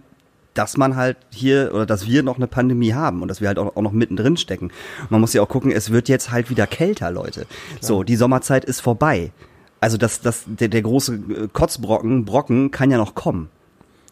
[0.54, 3.58] dass man halt hier oder dass wir noch eine Pandemie haben und dass wir halt
[3.58, 4.70] auch, auch noch mittendrin stecken.
[5.08, 7.46] Man muss ja auch gucken, es wird jetzt halt wieder kälter, Leute.
[7.80, 9.32] So, die Sommerzeit ist vorbei.
[9.80, 13.48] Also das, das, der, der große äh, Kotzbrocken, Brocken kann ja noch kommen.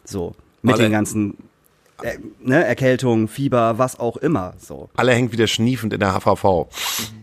[0.03, 1.37] So, mit Alle- den ganzen
[2.03, 4.53] äh, ne, Erkältung, Fieber, was auch immer.
[4.59, 4.89] So.
[4.95, 6.67] Alle hängt wieder schniefend in der HVV.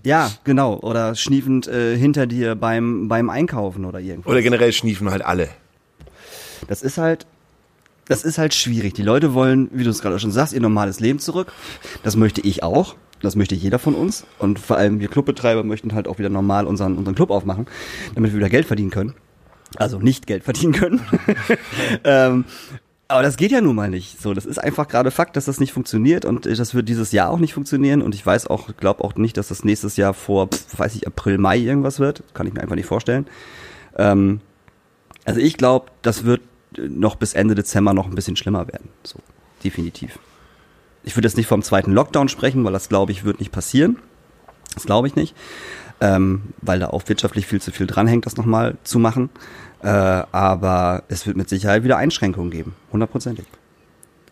[0.04, 0.76] Ja, genau.
[0.76, 4.30] Oder schniefend äh, hinter dir beim, beim Einkaufen oder irgendwas.
[4.30, 5.48] Oder generell schniefen halt alle.
[6.68, 7.26] Das ist halt,
[8.08, 8.94] das ist halt schwierig.
[8.94, 11.52] Die Leute wollen, wie du es gerade schon sagst, ihr normales Leben zurück.
[12.02, 12.96] Das möchte ich auch.
[13.20, 14.24] Das möchte jeder von uns.
[14.38, 17.66] Und vor allem wir Clubbetreiber möchten halt auch wieder normal unseren, unseren Club aufmachen,
[18.14, 19.14] damit wir wieder Geld verdienen können.
[19.76, 21.00] Also nicht Geld verdienen können.
[22.04, 22.44] ähm,
[23.08, 24.20] aber das geht ja nun mal nicht.
[24.20, 27.12] So, das ist einfach gerade Fakt, dass das nicht funktioniert und äh, das wird dieses
[27.12, 30.14] Jahr auch nicht funktionieren und ich weiß auch, glaube auch nicht, dass das nächstes Jahr
[30.14, 32.22] vor, pf, weiß ich, April, Mai irgendwas wird.
[32.34, 33.26] Kann ich mir einfach nicht vorstellen.
[33.96, 34.40] Ähm,
[35.24, 36.42] also ich glaube, das wird
[36.76, 38.90] noch bis Ende Dezember noch ein bisschen schlimmer werden.
[39.02, 39.18] So,
[39.64, 40.18] definitiv.
[41.04, 43.96] Ich würde jetzt nicht vom zweiten Lockdown sprechen, weil das glaube ich wird nicht passieren.
[44.74, 45.34] Das glaube ich nicht,
[46.00, 49.30] ähm, weil da auch wirtschaftlich viel zu viel dranhängt, das nochmal zu machen.
[49.82, 53.46] Äh, aber es wird mit Sicherheit wieder Einschränkungen geben, hundertprozentig.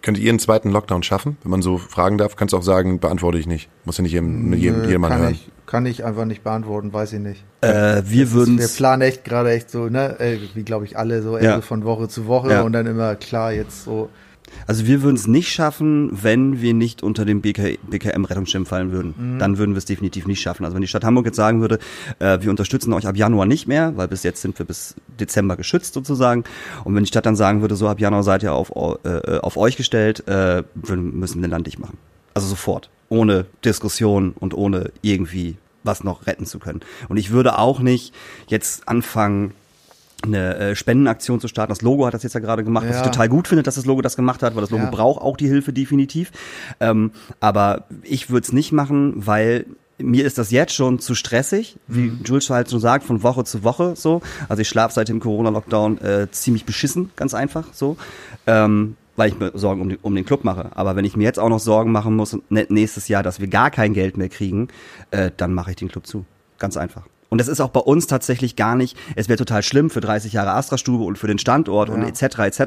[0.03, 1.37] Könnt ihr einen zweiten Lockdown schaffen?
[1.43, 3.68] Wenn man so fragen darf, kannst du auch sagen, beantworte ich nicht.
[3.84, 5.32] Muss ja nicht jedem, jedem, Nö, jedermann kann hören.
[5.32, 7.45] ich, kann ich einfach nicht beantworten, weiß ich nicht.
[7.61, 11.23] Äh, wir würden Wir planen echt gerade echt so, ne, äh, wie glaube ich alle
[11.23, 11.61] so, Ja.
[11.61, 12.62] von Woche zu Woche Ja.
[12.62, 14.09] und dann immer klar jetzt so.
[14.69, 19.14] Also wir würden es nicht schaffen, wenn wir nicht unter den BK, BKM-Rettungsschirm fallen würden.
[19.35, 19.39] Mhm.
[19.41, 20.64] Dann würden wir es definitiv nicht schaffen.
[20.64, 21.79] Also wenn die Stadt Hamburg jetzt sagen würde,
[22.21, 25.57] äh, wir unterstützen euch ab Januar nicht mehr, weil bis jetzt sind wir bis Dezember
[25.57, 26.45] geschützt sozusagen.
[26.85, 28.71] Und wenn die Stadt dann sagen würde, so ab Januar seid ihr auf,
[29.05, 31.99] äh, auf euch gestellt, äh, würden, müssen wir den Land dicht machen.
[32.37, 32.89] Also sofort.
[33.09, 36.80] Ohne Diskussion und ohne irgendwie was noch retten zu können.
[37.09, 38.12] Und ich würde auch nicht
[38.49, 39.53] jetzt anfangen,
[40.22, 41.70] eine äh, Spendenaktion zu starten.
[41.70, 43.03] Das Logo hat das jetzt ja gerade gemacht, was Ja.
[43.03, 44.91] ich total gut finde, dass das Logo das gemacht hat, weil das Logo Ja.
[44.91, 46.32] braucht auch die Hilfe definitiv.
[46.80, 49.66] Ähm, aber ich würde es nicht machen, weil
[49.99, 53.62] mir ist das jetzt schon zu stressig, wie Jules halt schon sagt, von Woche zu
[53.62, 54.20] Woche so.
[54.49, 57.97] Also ich schlafe seit dem Corona-Lockdown äh, ziemlich beschissen, ganz einfach so.
[58.47, 60.71] Ähm, weil ich mir Sorgen um, die, um den Club mache.
[60.75, 63.49] Aber wenn ich mir jetzt auch noch Sorgen machen muss, ne- nächstes Jahr, dass wir
[63.49, 64.69] gar kein Geld mehr kriegen,
[65.11, 66.25] äh, dann mache ich den Club zu.
[66.59, 67.03] Ganz einfach.
[67.29, 70.33] Und das ist auch bei uns tatsächlich gar nicht, es wäre total schlimm für 30
[70.33, 72.07] Jahre Astra-Stube und für den Standort und Ja.
[72.09, 72.39] etc.
[72.39, 72.62] etc.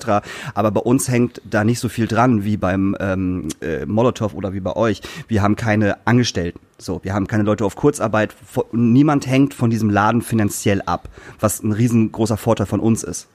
[0.53, 4.51] Aber bei uns hängt da nicht so viel dran wie beim ähm, äh, Molotow oder
[4.53, 5.01] wie bei euch.
[5.29, 6.59] Wir haben keine Angestellten.
[6.77, 8.35] So, wir haben keine Leute auf Kurzarbeit.
[8.73, 11.07] Niemand hängt von diesem Laden finanziell ab,
[11.39, 13.27] was ein riesengroßer Vorteil von uns ist.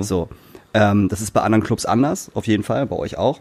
[0.00, 0.28] So.
[0.74, 3.40] Ähm, das ist bei anderen Clubs anders, auf jeden Fall, bei euch auch.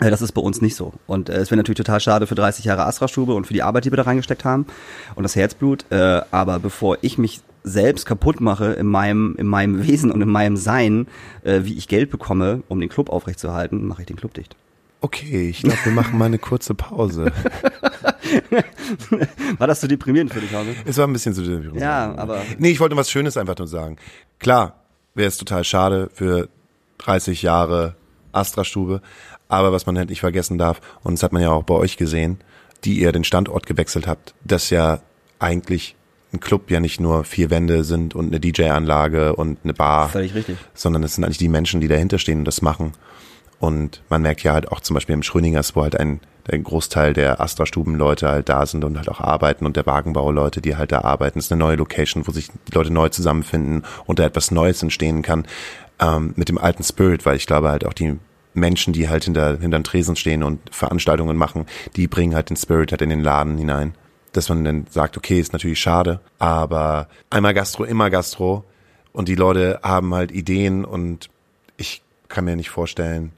[0.00, 0.92] Äh, Das ist bei uns nicht so.
[1.06, 3.84] Und äh, es wäre natürlich total schade für 30 Jahre Astra-Stube und für die Arbeit,
[3.84, 4.66] die wir da reingesteckt haben
[5.14, 5.84] und das Herzblut.
[5.90, 10.28] Äh, aber bevor ich mich selbst kaputt mache in meinem, in meinem Wesen und in
[10.30, 11.06] meinem Sein,
[11.44, 14.56] äh, wie ich Geld bekomme, um den Club aufrechtzuerhalten, mache ich den Club dicht.
[15.02, 17.30] Okay, ich glaube, wir machen mal eine kurze Pause.
[19.58, 20.70] War das so deprimierend für dich, Hause?
[20.84, 21.80] Es war ein bisschen zu deprimierend.
[21.80, 23.96] Ja, aber Nee, ich wollte was Schönes einfach nur sagen.
[24.38, 24.74] Klar,
[25.16, 26.48] wäre es total schade für
[26.98, 27.96] 30 Jahre
[28.32, 29.00] Astra-Stube,
[29.48, 31.96] aber was man halt nicht vergessen darf, und das hat man ja auch bei euch
[31.96, 32.38] gesehen,
[32.84, 35.00] die ihr den Standort gewechselt habt, dass ja
[35.38, 35.96] eigentlich
[36.32, 40.34] ein Club ja nicht nur vier Wände sind und eine DJ-Anlage und eine Bar, völlig
[40.34, 40.58] richtig.
[40.74, 42.92] sondern es sind eigentlich die Menschen, die dahinter stehen und das machen.
[43.58, 47.12] Und man merkt ja halt auch zum Beispiel im Schröningers, wo halt ein, ein Großteil
[47.12, 51.00] der Astra-Stuben-Leute halt da sind und halt auch arbeiten und der Wagenbau-Leute, die halt da
[51.00, 51.38] arbeiten.
[51.38, 54.82] Es ist eine neue Location, wo sich die Leute neu zusammenfinden und da etwas Neues
[54.82, 55.46] entstehen kann
[55.98, 58.18] ähm, mit dem alten Spirit, weil ich glaube halt auch die
[58.54, 62.56] Menschen, die halt hinter, hinter den Tresen stehen und Veranstaltungen machen, die bringen halt den
[62.56, 63.94] Spirit halt in den Laden hinein.
[64.32, 68.64] Dass man dann sagt, okay, ist natürlich schade, aber einmal Gastro, immer Gastro
[69.12, 71.30] und die Leute haben halt Ideen und
[71.76, 73.32] ich kann mir nicht vorstellen,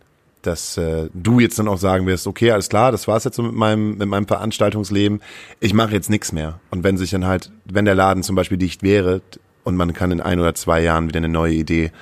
[0.49, 3.43] dass äh, du jetzt dann auch sagen wirst, okay, alles klar, das war's jetzt so
[3.43, 5.21] mit meinem mit meinem Veranstaltungsleben.
[5.61, 6.59] Ich mache jetzt nichts mehr.
[6.71, 9.21] Und wenn sich dann halt, wenn der Laden zum Beispiel dicht wäre
[9.65, 11.93] und man kann in ein oder zwei Jahren wieder eine neue Idee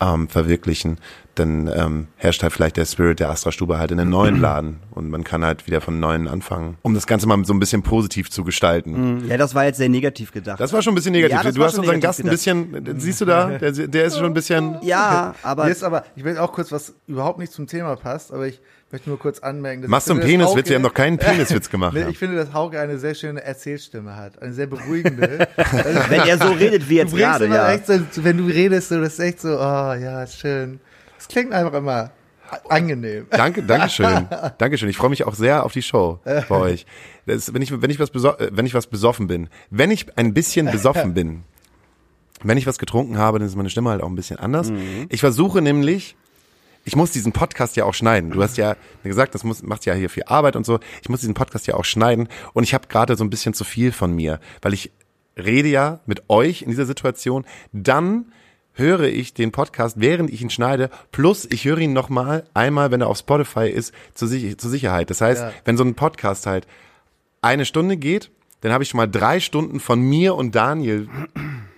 [0.00, 0.96] ähm, verwirklichen,
[1.40, 5.10] dann ähm, herrscht halt vielleicht der Spirit der Astra-Stube halt in einem neuen Laden und
[5.10, 8.30] man kann halt wieder von Neuem anfangen, um das Ganze mal so ein bisschen positiv
[8.30, 9.24] zu gestalten.
[9.28, 10.60] Ja, das war jetzt sehr negativ gedacht.
[10.60, 11.36] Das war schon ein bisschen negativ.
[11.36, 13.72] Ja, das du war hast schon unseren Gast ein negativ bisschen, siehst du da, der,
[13.72, 17.38] der ist schon ein bisschen, ja, aber ist aber, ich will auch kurz, was überhaupt
[17.38, 18.60] nicht zum Thema passt, aber ich
[18.92, 19.82] möchte nur kurz anmerken.
[19.82, 20.68] dass Machst du einen Peniswitz?
[20.68, 21.96] Wir haben noch keinen Peniswitz gemacht.
[21.96, 24.42] Ich finde, dass Hauke eine sehr schöne Erzählstimme hat.
[24.42, 25.48] Eine sehr beruhigende.
[26.08, 27.72] wenn er so redet wie jetzt gerade, immer ja.
[27.72, 30.80] echt so, wenn du redest, so, das ist echt so, oh ja, schön.
[31.20, 32.10] Es klingt einfach immer
[32.68, 33.26] angenehm.
[33.30, 34.26] Danke, Dankeschön.
[34.58, 34.88] Dankeschön.
[34.88, 36.86] Ich freue mich auch sehr auf die Show bei euch.
[37.26, 40.32] Das, wenn, ich, wenn, ich was äh, wenn ich was besoffen bin, wenn ich ein
[40.32, 41.44] bisschen besoffen bin,
[42.42, 44.72] wenn ich was getrunken habe, dann ist meine Stimme halt auch ein bisschen anders.
[45.10, 46.16] Ich versuche nämlich,
[46.86, 48.30] ich muss diesen Podcast ja auch schneiden.
[48.30, 50.80] Du hast ja gesagt, das muss, macht ja hier viel Arbeit und so.
[51.02, 53.64] Ich muss diesen Podcast ja auch schneiden und ich habe gerade so ein bisschen zu
[53.64, 54.90] viel von mir, weil ich
[55.36, 58.32] rede ja mit euch in dieser Situation, dann
[58.74, 63.00] höre ich den Podcast, während ich ihn schneide, plus ich höre ihn nochmal einmal, wenn
[63.00, 65.10] er auf Spotify ist, zur, Sich zur Sicherheit.
[65.10, 65.52] Das heißt, Ja.
[65.64, 66.66] wenn so ein Podcast halt
[67.42, 71.08] eine Stunde geht, dann habe ich schon mal drei Stunden von mir und Daniel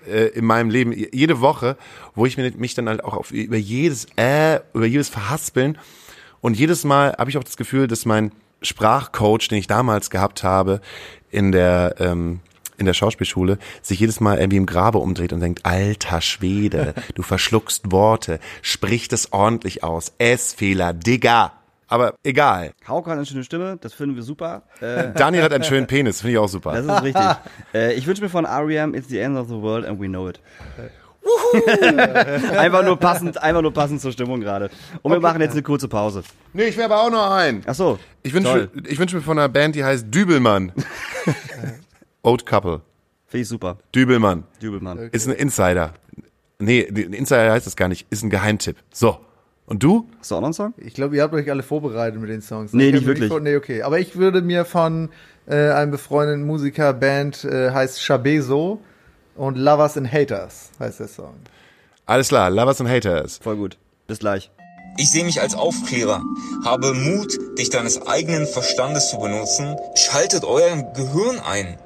[0.08, 1.76] äh, in meinem Leben jede Woche,
[2.14, 5.78] wo ich mich dann halt auch auf, über jedes äh, über jedes Verhaspeln
[6.40, 8.32] und jedes Mal habe ich auch das Gefühl, dass mein
[8.62, 10.80] Sprachcoach, den ich damals gehabt habe
[11.30, 12.40] in der ähm,
[12.82, 17.22] in der Schauspielschule, sich jedes Mal irgendwie im Grabe umdreht und denkt, alter Schwede, du
[17.22, 21.52] verschluckst Worte, sprich das ordentlich aus, S-Fehler, Digga.
[21.88, 22.72] Aber egal.
[22.88, 24.62] Hauke hat eine schöne Stimme, das finden wir super.
[24.80, 26.72] Äh, Daniel hat einen schönen Penis, finde ich auch super.
[26.72, 27.24] das ist richtig.
[27.74, 28.94] äh, ich wünsche mir von R.E.M.
[28.94, 30.40] It's the end of the world and we know it.
[32.56, 34.70] einfach nur passend, einfach nur passend zur Stimmung gerade.
[35.02, 36.24] Und wir machen jetzt eine kurze Pause.
[36.52, 37.62] Nee, ich wäre aber auch noch ein.
[37.66, 37.98] Ach so.
[38.22, 40.72] Ich wünsche ich wünsch mir von einer Band, die heißt Dübelmann.
[42.22, 42.80] Old Couple.
[43.26, 43.78] Finde ich super.
[43.94, 44.44] Dübelmann.
[44.60, 45.08] Dübelmann.
[45.12, 45.94] Ist ein Insider.
[46.58, 48.06] Nee, ein Insider heißt das gar nicht.
[48.10, 48.76] Ist ein Geheimtipp.
[48.92, 49.18] So.
[49.66, 50.08] Und du?
[50.18, 50.74] Hast du auch noch einen Song?
[50.76, 52.72] Ich glaube, ihr habt euch alle vorbereitet mit den Songs.
[52.72, 53.28] Nee, Ich nicht wirklich.
[53.28, 53.82] vor- Nee, okay.
[53.82, 55.08] Aber ich würde mir von
[55.46, 58.80] äh, einem befreundeten Musiker, Band, äh, heißt Chabezo
[59.34, 61.34] und Lovers and Haters heißt der Song.
[62.06, 62.50] Alles klar.
[62.50, 63.38] Lovers and Haters.
[63.38, 63.78] Voll gut.
[64.06, 64.50] Bis gleich.
[64.98, 66.22] Ich sehe mich als Aufklärer,
[66.66, 69.74] habe Mut, dich deines eigenen Verstandes zu benutzen.
[69.94, 71.78] Schaltet euer Gehirn ein,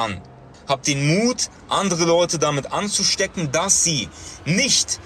[0.00, 0.20] an.
[0.66, 4.08] Habt den Mut, andere Leute damit anzustecken, dass sie
[4.44, 4.98] nicht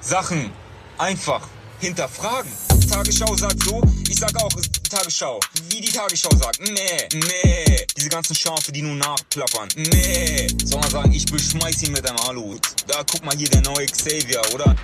[0.00, 0.50] Sachen
[0.96, 1.46] einfach
[1.80, 2.50] hinterfragen.
[2.88, 4.50] Tagesschau sagt so, ich sag auch
[4.88, 5.38] Tagesschau.
[5.68, 7.86] Wie die Tagesschau sagt, nee, nee.
[7.96, 10.46] Diese ganzen Schafe, die nur nachplappern, nee.
[10.64, 12.66] Sondern sagen, ich beschmeiß ihn mit einem Aluhut.
[12.86, 14.74] Da guck mal hier der neue Xavier, oder?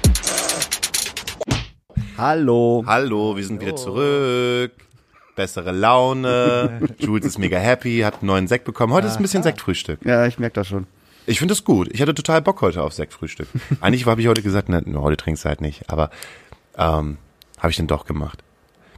[2.19, 2.85] Hallo.
[2.87, 4.84] Hallo, wir sind wieder zurück.
[5.35, 6.81] Bessere Laune.
[6.99, 8.93] Jules ist mega happy, hat einen neuen Sekt bekommen.
[8.93, 10.01] Heute ist ein bisschen Sektfrühstück.
[10.05, 10.87] Ja, ich merke das schon.
[11.27, 11.89] Ich finde das gut.
[11.93, 13.49] Ich hatte total Bock heute auf Sektfrühstück.
[13.81, 15.91] Eigentlich habe ich heute gesagt, ne, heute trinkst du halt nicht.
[15.91, 16.11] Aber
[16.77, 17.19] ähm,
[17.59, 18.43] habe ich dann doch gemacht.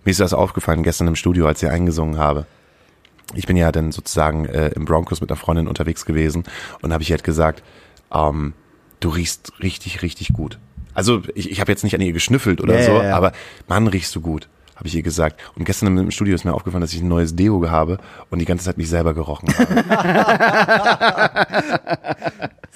[0.04, 2.46] Mir ist das aufgefallen gestern im Studio, als ich eingesungen habe.
[3.34, 6.44] Ich bin ja dann sozusagen äh, im Broncos mit einer Freundin unterwegs gewesen
[6.80, 7.62] und habe ich halt gesagt,
[8.12, 8.54] ähm,
[9.00, 10.58] du riechst richtig, richtig gut.
[10.94, 13.16] Also ich, ich habe jetzt nicht an ihr geschnüffelt oder Ja, so, ja, ja.
[13.16, 13.32] aber
[13.68, 15.40] Mann, riechst du gut, habe ich ihr gesagt.
[15.56, 17.98] Und gestern im, Studio ist mir aufgefallen, dass ich ein neues Deo habe
[18.30, 19.84] und die ganze Zeit mich selber gerochen habe.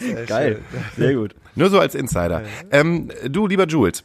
[0.26, 0.60] Geil.
[0.96, 1.34] Sehr gut.
[1.54, 2.42] Nur so als Insider.
[2.70, 4.02] Ähm, du, lieber Jules,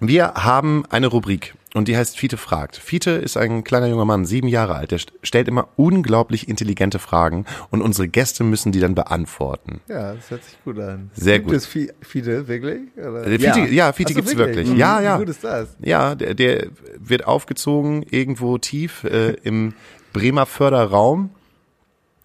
[0.00, 2.76] wir haben eine Rubrik und die heißt Fiete fragt.
[2.76, 4.90] Fiete ist ein kleiner junger Mann, sieben Jahre alt.
[4.92, 9.80] Der st- stellt immer unglaublich intelligente Fragen und unsere Gäste müssen die dann beantworten.
[9.88, 11.10] Ja, das hört sich gut an.
[11.14, 11.56] Sehr Gibt gut.
[11.56, 12.80] es Fi- Fide, wirklich?
[12.96, 13.26] Oder?
[13.26, 14.68] Äh, Fiete, ja, Fiete Ach so, gibt's wirklich.
[14.70, 14.76] Mhm.
[14.76, 15.16] Ja, ja.
[15.16, 15.76] Wie gut ist das?
[15.80, 16.68] Ja, der, der
[16.98, 19.74] wird aufgezogen irgendwo tief äh, im
[20.12, 21.30] Bremer Förderraum,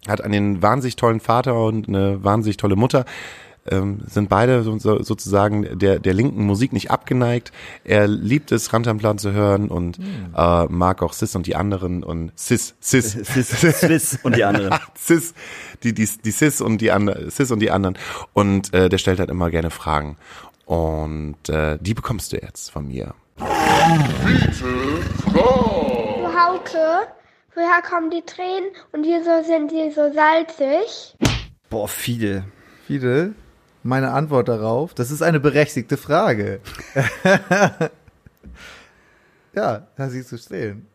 [0.08, 3.04] hat einen wahnsinnig tollen Vater und eine wahnsinnig tolle Mutter.
[3.68, 7.52] Ähm, sind beide so, so, sozusagen der, der linken Musik nicht abgeneigt.
[7.84, 12.32] Er liebt es, Rantanplan zu hören und äh, mag auch Sis und die anderen und
[12.36, 14.78] Sis, Sis, Sis, Swiss und die anderen.
[14.94, 15.34] Sis,
[15.82, 17.98] die, die, die Sis und die anderen, Sis und die anderen.
[18.32, 20.16] Und äh, der stellt halt immer gerne Fragen.
[20.64, 23.14] Und äh, die bekommst du jetzt von mir.
[26.40, 27.08] Hauke,
[27.54, 31.16] woher kommen die Tränen und wieso sind die so salzig?
[31.68, 32.44] Boah, viele.
[32.86, 33.34] Fide,
[33.82, 36.60] meine Antwort darauf, das ist eine berechtigte Frage.
[39.54, 40.86] ja, da siehst du stehen.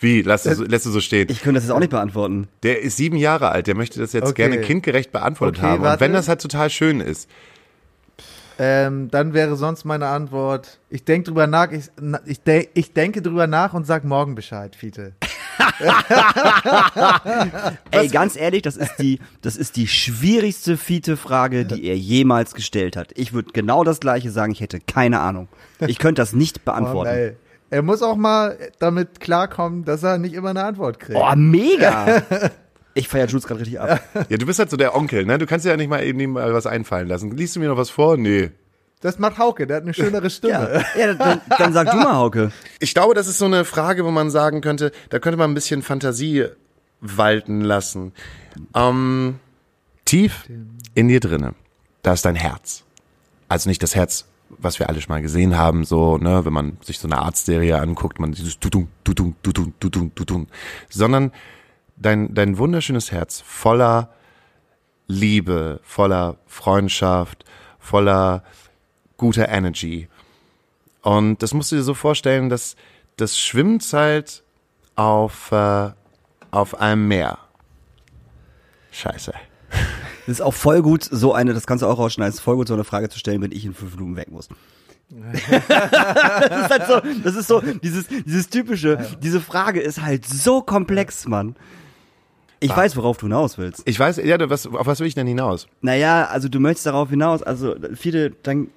[0.00, 0.22] Wie?
[0.22, 1.26] Lass du, so- lässt du so stehen?
[1.30, 2.46] Ich könnte das jetzt auch nicht beantworten.
[2.62, 4.48] Der ist sieben Jahre alt, der möchte das jetzt Okay.
[4.48, 5.80] gerne kindgerecht beantwortet Okay, haben.
[5.80, 6.00] Und warte.
[6.00, 7.28] wenn das halt total schön ist.
[8.60, 11.84] Ähm, dann wäre sonst meine Antwort, ich denke drüber nach, ich,
[12.26, 15.12] ich, de ich denke drüber nach und sag morgen Bescheid, Fiete.
[17.90, 22.96] Ey, ganz ehrlich, das ist die, das ist die schwierigste Fiete-Frage, die er jemals gestellt
[22.96, 23.12] hat.
[23.16, 25.48] Ich würde genau das gleiche sagen, ich hätte keine Ahnung.
[25.80, 27.10] Ich könnte das nicht Oh, beantworten.
[27.10, 27.36] nein.
[27.70, 31.18] er muss auch mal damit klarkommen, dass er nicht immer eine Antwort kriegt.
[31.18, 32.22] Oh, mega!
[32.94, 34.00] Ich feiere Jules gerade richtig ab.
[34.28, 35.38] Ja, du bist halt so der Onkel, ne?
[35.38, 37.30] Du kannst dir ja nicht mal eben mal was einfallen lassen.
[37.30, 38.16] Liest du mir noch was vor?
[38.16, 38.50] Nee.
[39.00, 40.84] Das macht Hauke, der hat eine schönere Stimme.
[40.96, 42.50] Ja, ja dann, dann sag du mal, Hauke.
[42.80, 45.54] Ich glaube, das ist so eine Frage, wo man sagen könnte, da könnte man ein
[45.54, 46.46] bisschen Fantasie
[47.00, 48.12] walten lassen.
[48.74, 49.38] Ähm,
[50.04, 50.48] tief
[50.94, 51.54] in dir drinne,
[52.02, 52.82] da ist dein Herz.
[53.48, 56.78] Also nicht das Herz, was wir alle schon mal gesehen haben, so, ne, wenn man
[56.82, 60.48] sich so eine Arztserie anguckt, man dieses Tutung, Tutung, Tutung, Tutung, Tutung,
[60.88, 61.32] sondern
[61.96, 64.10] dein, dein wunderschönes Herz voller
[65.06, 67.44] Liebe, voller Freundschaft,
[67.78, 68.42] voller
[69.18, 70.08] guter Energy.
[71.02, 72.76] Und das musst du dir so vorstellen, dass
[73.16, 74.42] das schwimmt halt
[74.96, 75.90] auf, äh,
[76.50, 77.38] auf einem Meer.
[78.92, 79.32] Scheiße.
[80.26, 82.68] Das ist auch voll gut, so eine, das kannst du auch rausschneiden, ist voll gut,
[82.68, 84.50] so eine Frage zu stellen, wenn ich in fünf Minuten weg muss.
[85.08, 90.60] das ist halt so, das ist so, dieses, dieses typische, diese Frage ist halt so
[90.60, 91.56] komplex, Mann.
[92.60, 93.82] Ich weiß, worauf du hinaus willst.
[93.86, 95.66] Ich weiß, ja, was, auf was will ich denn hinaus?
[95.80, 98.68] Naja, also du möchtest darauf hinaus, also viele, dann,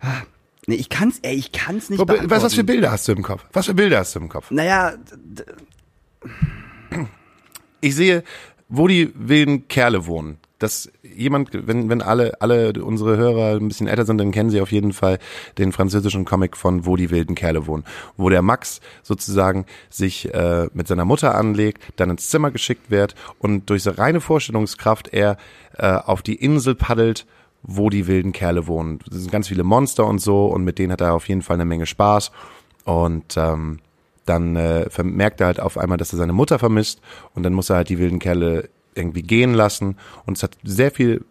[0.00, 0.22] ah,
[0.66, 3.44] nee, ich kann's, ey, ich kann's nicht Was, was für Bilder hast du im Kopf?
[3.52, 4.50] Was für Bilder hast du im Kopf?
[4.50, 4.94] Naja,
[7.80, 8.24] ich sehe,
[8.68, 10.38] wo die wilden Kerle wohnen.
[10.58, 14.60] Dass jemand, wenn, wenn alle, alle unsere Hörer ein bisschen älter sind, dann kennen sie
[14.60, 15.20] auf jeden Fall
[15.56, 17.84] den französischen Comic von Wo die wilden Kerle wohnen.
[18.16, 23.14] Wo der Max sozusagen sich äh, mit seiner Mutter anlegt, dann ins Zimmer geschickt wird
[23.38, 25.36] und durch seine reine Vorstellungskraft er
[25.76, 27.24] äh, auf die Insel paddelt,
[27.62, 29.00] wo die wilden Kerle wohnen.
[29.08, 31.54] Das sind ganz viele Monster und so und mit denen hat er auf jeden Fall
[31.54, 32.30] eine Menge Spaß.
[32.84, 33.80] Und ähm,
[34.24, 37.00] dann äh, merkt er halt auf einmal, dass er seine Mutter vermisst
[37.34, 39.96] und dann muss er halt die wilden Kerle irgendwie gehen lassen
[40.26, 41.24] und es hat sehr viel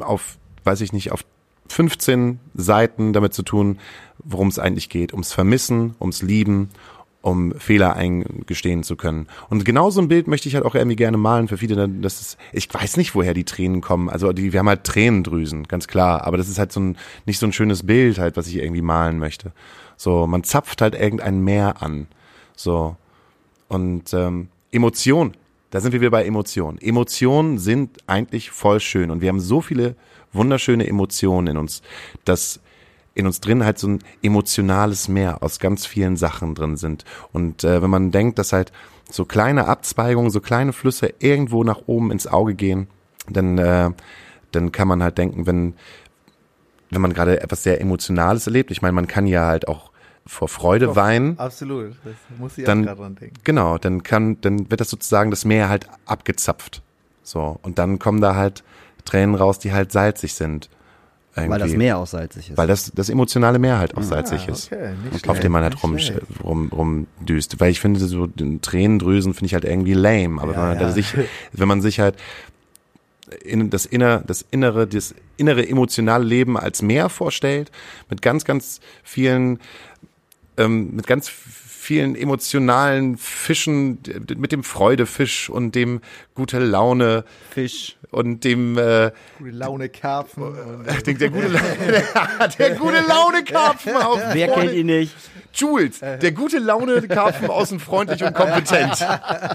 [0.00, 1.24] auf, weiß ich nicht, auf
[1.68, 3.78] 15 Seiten damit zu tun,
[4.18, 6.70] worum es eigentlich geht, ums Vermissen, ums Lieben,
[7.24, 9.28] um Fehler eingestehen zu können.
[9.48, 11.88] Und genau so ein Bild möchte ich halt auch irgendwie gerne malen für viele.
[11.88, 14.10] Das ist, ich weiß nicht, woher die Tränen kommen.
[14.10, 16.26] Also die, wir haben halt Tränendrüsen, ganz klar.
[16.26, 18.82] Aber das ist halt so ein nicht so ein schönes Bild halt, was ich irgendwie
[18.82, 19.52] malen möchte.
[19.96, 22.08] So, man zapft halt irgendein Meer an.
[22.56, 22.94] So.
[23.68, 25.32] Und ähm, Emotion,
[25.70, 26.76] da sind wir wieder bei Emotionen.
[26.76, 29.96] Emotionen sind eigentlich voll schön und wir haben so viele
[30.34, 31.80] wunderschöne Emotionen in uns,
[32.26, 32.60] dass
[33.14, 37.04] in uns drin halt so ein emotionales Meer aus ganz vielen Sachen drin sind.
[37.32, 38.72] Und äh, wenn man denkt, dass halt
[39.10, 42.88] so kleine Abzweigungen, so kleine Flüsse irgendwo nach oben ins Auge gehen,
[43.28, 43.90] dann, äh,
[44.52, 45.74] dann kann man halt denken, wenn,
[46.90, 49.90] wenn man gerade etwas sehr Emotionales erlebt, ich meine, man kann ja halt auch
[50.26, 51.38] vor Freude Doch, weinen.
[51.38, 53.36] Absolut, das muss ich dann, auch dran denken.
[53.44, 56.82] Genau, dann kann, dann wird das sozusagen das Meer halt abgezapft.
[57.22, 58.64] So, und dann kommen da halt
[59.04, 60.70] Tränen raus, die halt salzig sind.
[61.36, 61.50] Irgendwie.
[61.50, 62.56] Weil das Meer auch salzig ist.
[62.56, 64.70] Weil das, das emotionale Meer halt auch ah, salzig ist.
[64.72, 65.98] Okay, nicht auf dem man halt rum,
[66.44, 67.58] rum, rumdüst.
[67.58, 68.28] Weil ich finde, so
[68.62, 70.40] Tränendrüsen finde ich halt irgendwie lame.
[70.40, 70.92] Aber ja, wenn, man ja.
[70.92, 71.12] sich,
[71.52, 72.14] wenn man sich halt
[73.42, 77.72] in das inner, das innere, das innere emotionale Leben als Meer vorstellt,
[78.10, 79.58] mit ganz, ganz vielen,
[80.56, 81.32] ähm, mit ganz
[81.84, 83.98] vielen emotionalen Fischen,
[84.38, 86.00] mit dem Freudefisch und dem
[86.34, 90.54] gute Laune Fisch und dem äh, gute Laune Karpfen.
[91.06, 93.92] der, der, gute, der, der gute Laune Karpfen.
[94.32, 95.14] Wer kennt ihn nicht?
[95.52, 99.06] Jules, der gute Laune Karpfen außen freundlich und kompetent.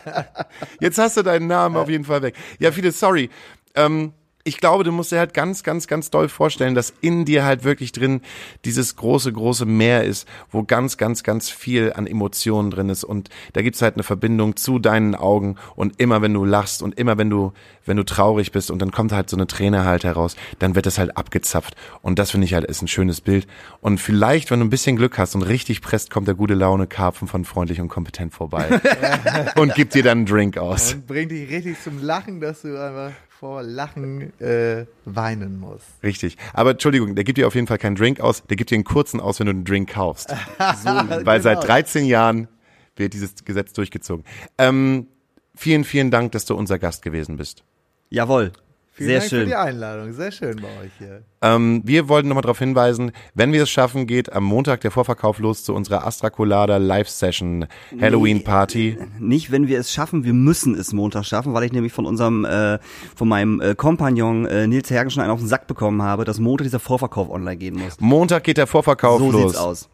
[0.79, 2.35] Jetzt hast du deinen Namen auf jeden Fall weg.
[2.59, 3.31] Ja, viele sorry.
[3.73, 4.13] Ähm,
[4.49, 7.63] ich glaube, du musst dir halt ganz, ganz, ganz doll vorstellen, dass in dir halt
[7.63, 8.21] wirklich drin
[8.65, 13.03] dieses große, große Meer ist, wo ganz, ganz, ganz viel an Emotionen drin ist.
[13.03, 15.55] Und da gibt's halt eine Verbindung zu deinen Augen.
[15.75, 17.53] Und immer wenn du lachst und immer wenn du,
[17.85, 20.87] wenn du traurig bist und dann kommt halt so eine Träne halt heraus, dann wird
[20.87, 21.75] das halt abgezapft.
[22.01, 23.45] Und das finde ich halt ist ein schönes Bild.
[23.81, 26.87] Und vielleicht, wenn du ein bisschen Glück hast und richtig presst, kommt der gute Laune
[26.87, 28.81] Karpfen von freundlich und kompetent vorbei
[29.57, 30.95] und gibt dir dann einen Drink aus.
[30.95, 35.81] Und bringt dich richtig zum Lachen, dass du einfach vor Lachen äh, weinen muss.
[36.03, 36.35] Richtig.
[36.51, 38.83] Aber Entschuldigung, der gibt dir auf jeden Fall keinen Drink aus, der gibt dir einen
[38.83, 40.29] kurzen aus, wenn du einen Drink kaufst.
[40.57, 41.39] so, weil genau.
[41.39, 42.49] seit 13 Jahren
[42.97, 44.25] wird dieses Gesetz durchgezogen.
[44.57, 45.07] Ähm,
[45.55, 47.63] vielen, vielen Dank, dass du unser Gast gewesen bist.
[48.09, 48.51] Jawohl.
[48.99, 49.39] Vielen Sehr Dank schön.
[49.39, 50.11] für die Einladung.
[50.11, 51.23] Sehr schön bei euch hier.
[51.41, 55.39] Ähm, wir wollten nochmal darauf hinweisen, wenn wir es schaffen, geht am Montag der Vorverkauf
[55.39, 57.65] los zu unserer Astra Colada Live-Session
[58.01, 58.97] Halloween Party.
[58.99, 62.05] Nee, nicht, wenn wir es schaffen, wir müssen es Montag schaffen, weil ich nämlich von
[62.05, 62.77] unserem, äh,
[63.15, 66.39] von meinem äh, Kompagnon äh, Nils Hergen schon einen auf den Sack bekommen habe, dass
[66.39, 68.01] Montag dieser Vorverkauf online gehen muss.
[68.01, 69.41] Montag geht der Vorverkauf so los.
[69.41, 69.89] So sieht's aus.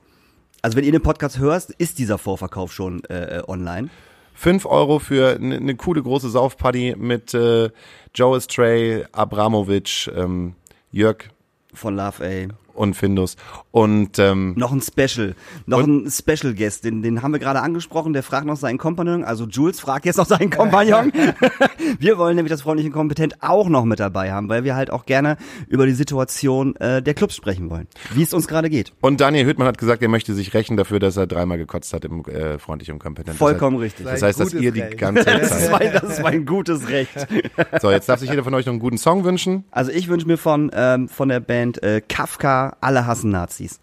[0.64, 3.90] Also wenn ihr den Podcast hörst, ist dieser Vorverkauf schon äh, online.
[4.36, 7.70] 5 Euro für eine ne coole große Saufparty mit äh,
[8.14, 10.56] Joe Stray, Abramovic, ähm,
[10.92, 11.30] Jörg.
[11.74, 13.36] Von Love A und Findus.
[13.72, 18.14] Und ähm, noch ein Special, noch ein Special Guest, den, den haben wir gerade angesprochen,
[18.14, 21.12] der fragt noch seinen Kompagnon, also Jules fragt jetzt noch seinen Kompagnon.
[22.00, 25.06] wir wollen nämlich das freundliche Kompetent auch noch mit dabei haben, weil wir halt auch
[25.06, 28.94] gerne über die Situation äh, der Clubs sprechen wollen, wie es uns gerade geht.
[29.02, 32.06] Und Daniel Hüttmann hat gesagt, er möchte sich rächen dafür, dass er dreimal gekotzt hat
[32.06, 33.38] im äh, freundlich und kompetent.
[33.38, 34.06] Vollkommen das heißt, richtig.
[34.06, 35.42] Das heißt, dass ihr die ganze Zeit.
[35.42, 37.28] das, ist mein, das ist mein gutes Recht.
[37.82, 39.66] so, jetzt darf sich jeder von euch noch einen guten Song wünschen.
[39.72, 43.80] Also ich wünsche mir von ähm, von der Band äh, Kafka Alle hassen Nazis.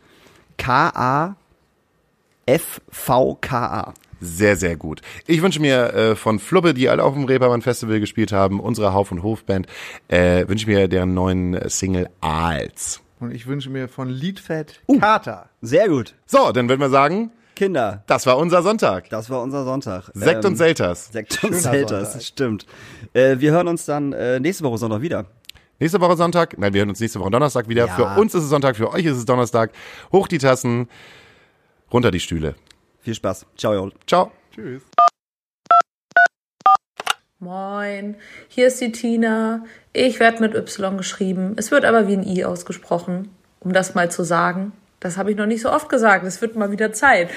[0.59, 1.35] K-A-F-V-K-A.
[4.21, 5.03] Sehr, sehr gut.
[5.27, 8.93] Ich wünsche mir äh, von Flubbe, die alle auf dem Reeperbahn Festival gespielt haben, unsere
[8.93, 9.67] Hauf- und Hofband,
[10.07, 13.01] äh, wünsche mir deren neuen Single Aals.
[13.19, 15.49] Und ich wünsche mir von Liedfett uh, Kater.
[15.61, 16.15] Sehr gut.
[16.27, 18.03] So, dann würden wir sagen, Kinder.
[18.07, 19.11] Das war unser Sonntag.
[19.11, 20.11] Das war unser Sonntag.
[20.15, 21.11] Sekt ähm, und Selters.
[21.13, 22.67] Sekt und Selters, stimmt.
[23.13, 25.27] Äh, wir hören uns dann äh, nächste Woche Sonntag wieder.
[25.83, 26.57] Nächste Woche Sonntag.
[26.59, 27.87] Nein, wir hören uns nächste Woche Donnerstag wieder.
[27.87, 27.97] Ja.
[27.97, 29.73] Für uns ist es Sonntag, für euch ist es Donnerstag.
[30.13, 30.89] Hoch die Tassen,
[31.93, 32.55] runter die Stühle.
[33.01, 33.47] Viel Spaß.
[33.57, 33.93] Ciao, Jol.
[34.07, 34.31] Ciao.
[34.55, 34.83] Tschüss.
[37.41, 38.15] Moin,
[38.47, 39.65] hier ist die Tina.
[39.93, 41.55] Ich werde mit Y geschrieben.
[41.57, 43.35] Es wird aber wie ein I ausgesprochen.
[43.59, 44.71] Um das mal zu sagen.
[45.01, 46.25] Das habe ich noch nicht so oft gesagt.
[46.25, 47.29] Es wird mal wieder Zeit.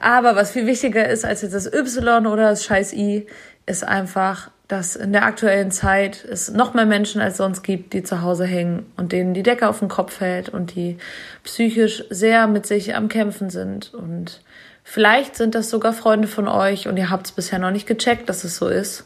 [0.00, 3.26] Aber was viel wichtiger ist als jetzt das Y oder das scheiß I,
[3.64, 8.04] ist einfach, dass in der aktuellen Zeit es noch mehr Menschen als sonst gibt, die
[8.04, 10.96] zu Hause hängen und denen die Decke auf den Kopf fällt und die
[11.42, 13.92] psychisch sehr mit sich am Kämpfen sind.
[13.92, 14.40] Und
[14.84, 18.28] vielleicht sind das sogar Freunde von euch und ihr habt es bisher noch nicht gecheckt,
[18.28, 19.02] dass es so ist,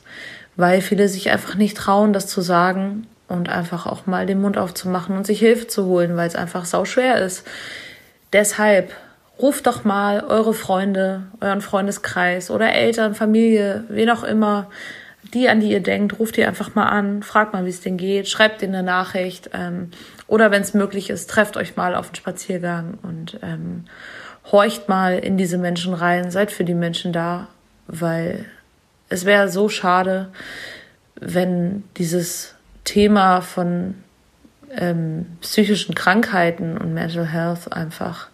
[0.56, 4.58] weil viele sich einfach nicht trauen, das zu sagen und einfach auch mal den Mund
[4.58, 7.46] aufzumachen und sich Hilfe zu holen, weil es einfach sau schwer ist.
[8.34, 8.92] Deshalb
[9.40, 14.68] ruft doch mal eure Freunde, euren Freundeskreis oder Eltern, Familie, wen auch immer,
[15.32, 17.96] die, an die ihr denkt, ruft ihr einfach mal an, fragt mal, wie es denen
[17.96, 19.90] geht, schreibt denen eine Nachricht ähm,
[20.26, 23.84] oder wenn es möglich ist, trefft euch mal auf den Spaziergang und ähm,
[24.50, 27.48] horcht mal in diese Menschen rein, seid für die Menschen da,
[27.86, 28.44] weil
[29.08, 30.28] es wäre so schade,
[31.14, 32.54] wenn dieses
[32.84, 33.94] Thema von
[34.76, 38.28] ähm, psychischen Krankheiten und Mental Health einfach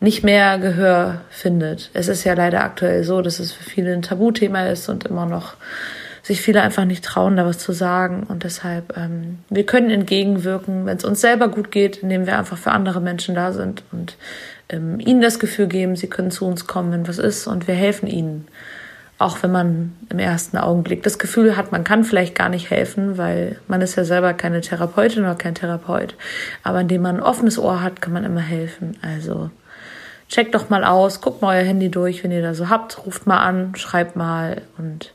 [0.00, 1.90] nicht mehr Gehör findet.
[1.94, 5.26] Es ist ja leider aktuell so, dass es für viele ein Tabuthema ist und immer
[5.26, 5.54] noch
[6.24, 8.24] sich viele einfach nicht trauen, da was zu sagen.
[8.26, 12.56] Und deshalb, ähm, wir können entgegenwirken, wenn es uns selber gut geht, indem wir einfach
[12.56, 14.16] für andere Menschen da sind und
[14.70, 17.74] ähm, ihnen das Gefühl geben, sie können zu uns kommen, wenn was ist und wir
[17.74, 18.48] helfen ihnen.
[19.18, 23.18] Auch wenn man im ersten Augenblick das Gefühl hat, man kann vielleicht gar nicht helfen,
[23.18, 26.16] weil man ist ja selber keine Therapeutin oder kein Therapeut.
[26.62, 28.96] Aber indem man ein offenes Ohr hat, kann man immer helfen.
[29.02, 29.50] Also
[30.28, 33.26] checkt doch mal aus, guckt mal euer Handy durch, wenn ihr da so habt, ruft
[33.26, 35.13] mal an, schreibt mal und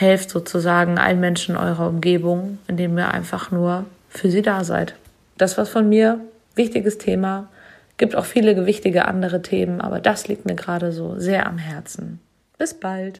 [0.00, 4.94] helft sozusagen allen Menschen eurer Umgebung, indem ihr einfach nur für sie da seid.
[5.36, 6.20] Das war's von mir.
[6.54, 7.48] Wichtiges Thema.
[7.96, 12.20] Gibt auch viele wichtige andere Themen, aber das liegt mir gerade so sehr am Herzen.
[12.58, 13.18] Bis bald.